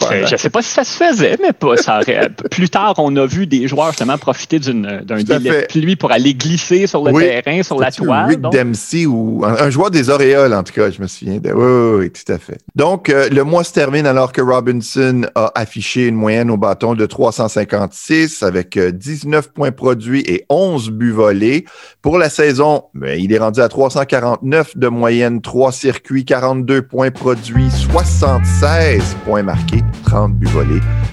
Je 0.00 0.32
ne 0.32 0.36
sais 0.36 0.50
pas 0.50 0.62
si 0.62 0.70
ça 0.70 0.84
se 0.84 0.96
faisait, 0.96 1.36
mais 1.40 1.52
pas. 1.52 1.76
Ça 1.76 2.00
plus 2.50 2.68
tard, 2.68 2.94
on 2.98 3.14
a 3.16 3.26
vu 3.26 3.46
des 3.46 3.68
joueurs 3.68 3.90
justement 3.90 4.18
profiter 4.18 4.58
d'un 4.58 5.22
délai 5.22 5.62
de 5.62 5.66
pluie 5.66 5.96
pour 5.96 6.10
aller 6.12 6.34
glisser 6.34 6.86
sur 6.86 7.04
le 7.04 7.12
terrain, 7.12 7.62
sur 7.62 7.78
la 7.78 7.90
toile. 7.90 8.28
Rick 8.28 8.40
Dempsey 8.40 9.06
ou 9.06 9.44
un, 9.44 9.70
joueur 9.70 9.90
des 9.90 10.10
Auréoles, 10.10 10.54
en 10.54 10.62
tout 10.62 10.72
cas, 10.72 10.90
je 10.90 11.00
me 11.00 11.06
souviens. 11.06 11.38
De... 11.38 11.52
Oui, 11.52 12.00
oui, 12.00 12.10
tout 12.10 12.32
à 12.32 12.38
fait. 12.38 12.58
Donc, 12.74 13.08
euh, 13.08 13.28
le 13.28 13.44
mois 13.44 13.64
se 13.64 13.72
termine 13.72 14.06
alors 14.06 14.32
que 14.32 14.40
Robinson 14.40 15.26
a 15.34 15.52
affiché 15.54 16.06
une 16.06 16.14
moyenne 16.14 16.50
au 16.50 16.56
bâton 16.56 16.94
de 16.94 17.06
356 17.06 18.42
avec 18.42 18.78
19 18.78 19.44
euh, 19.44 19.50
points 19.52 19.72
produits 19.72 20.22
et 20.26 20.44
11 20.48 20.90
buts 20.90 21.12
volés. 21.12 21.64
Pour 22.02 22.18
la 22.18 22.30
saison, 22.30 22.84
ben, 22.94 23.18
il 23.18 23.32
est 23.32 23.38
rendu 23.38 23.60
à 23.60 23.68
349 23.68 24.76
de 24.76 24.88
moyenne, 24.88 25.40
3 25.40 25.72
circuits, 25.72 26.24
42 26.24 26.82
points 26.82 27.10
produits, 27.10 27.70
76 27.70 29.16
points 29.24 29.42
marqués, 29.42 29.59
30 30.04 30.34
buts. 30.34 30.48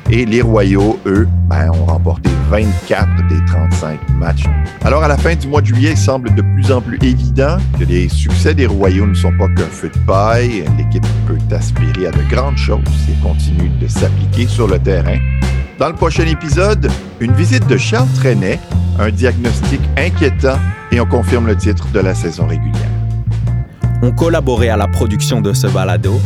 Et 0.10 0.26
les 0.26 0.42
Royaux, 0.42 1.00
eux, 1.06 1.28
ben, 1.50 1.70
ont 1.72 1.86
remporté 1.86 2.30
24 2.50 3.28
des 3.28 3.46
35 3.46 4.00
matchs. 4.18 4.46
Alors, 4.84 5.04
à 5.04 5.08
la 5.08 5.18
fin 5.18 5.36
du 5.36 5.48
mois 5.48 5.62
de 5.62 5.68
juillet, 5.68 5.92
il 5.92 5.98
semble 5.98 6.34
de 6.34 6.42
plus 6.42 6.72
en 6.72 6.82
plus 6.82 6.98
évident 7.02 7.58
que 7.80 7.84
les 7.84 8.10
succès 8.10 8.54
des 8.54 8.66
Royaux 8.66 9.06
ne 9.06 9.14
sont 9.14 9.36
pas 9.38 9.48
qu'un 9.50 9.68
feu 9.70 9.90
de 9.90 10.00
paille. 10.06 10.64
L'équipe 10.78 11.06
peut 11.28 11.38
aspirer 11.56 12.08
à 12.08 12.12
de 12.12 12.24
grandes 12.30 12.58
choses 12.58 12.82
elle 13.10 13.20
continue 13.20 13.70
de 13.80 13.88
s'appliquer 13.88 14.48
sur 14.48 14.68
le 14.68 14.80
terrain. 14.80 15.18
Dans 15.80 15.88
le 15.90 15.94
prochain 15.94 16.26
épisode, 16.26 16.90
une 17.20 17.34
visite 17.34 17.68
de 17.68 17.78
Charles 17.78 18.08
Trenet, 18.16 18.60
un 19.00 19.12
diagnostic 19.12 19.80
inquiétant 19.98 20.58
et 20.92 21.00
on 21.00 21.06
confirme 21.06 21.48
le 21.48 21.56
titre 21.56 21.88
de 21.94 22.00
la 22.00 22.16
saison 22.16 22.48
régulière. 22.48 22.90
On 24.02 24.12
collaboré 24.12 24.70
à 24.70 24.78
la 24.78 24.88
production 24.88 25.42
de 25.42 25.54
ce 25.54 25.68
balado 25.68 26.20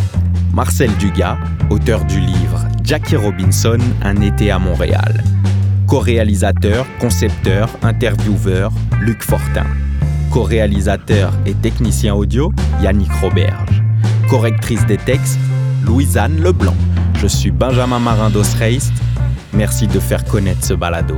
Marcel 0.53 0.91
Dugas, 0.97 1.37
auteur 1.69 2.03
du 2.03 2.19
livre 2.19 2.67
Jackie 2.83 3.15
Robinson, 3.15 3.77
Un 4.03 4.19
été 4.19 4.51
à 4.51 4.59
Montréal. 4.59 5.23
Co-réalisateur, 5.87 6.85
concepteur, 6.99 7.69
intervieweur, 7.81 8.71
Luc 8.99 9.23
Fortin. 9.23 9.65
Co-réalisateur 10.29 11.31
et 11.45 11.53
technicien 11.53 12.13
audio, 12.13 12.51
Yannick 12.81 13.11
Roberge. 13.13 13.81
Correctrice 14.29 14.85
des 14.85 14.97
textes, 14.97 15.39
Louisanne 15.85 16.41
Leblanc. 16.41 16.75
Je 17.15 17.27
suis 17.27 17.51
Benjamin 17.51 17.99
Marin 17.99 18.29
d'Osreist. 18.29 18.91
Merci 19.53 19.87
de 19.87 19.99
faire 19.99 20.25
connaître 20.25 20.65
ce 20.65 20.73
balado. 20.73 21.15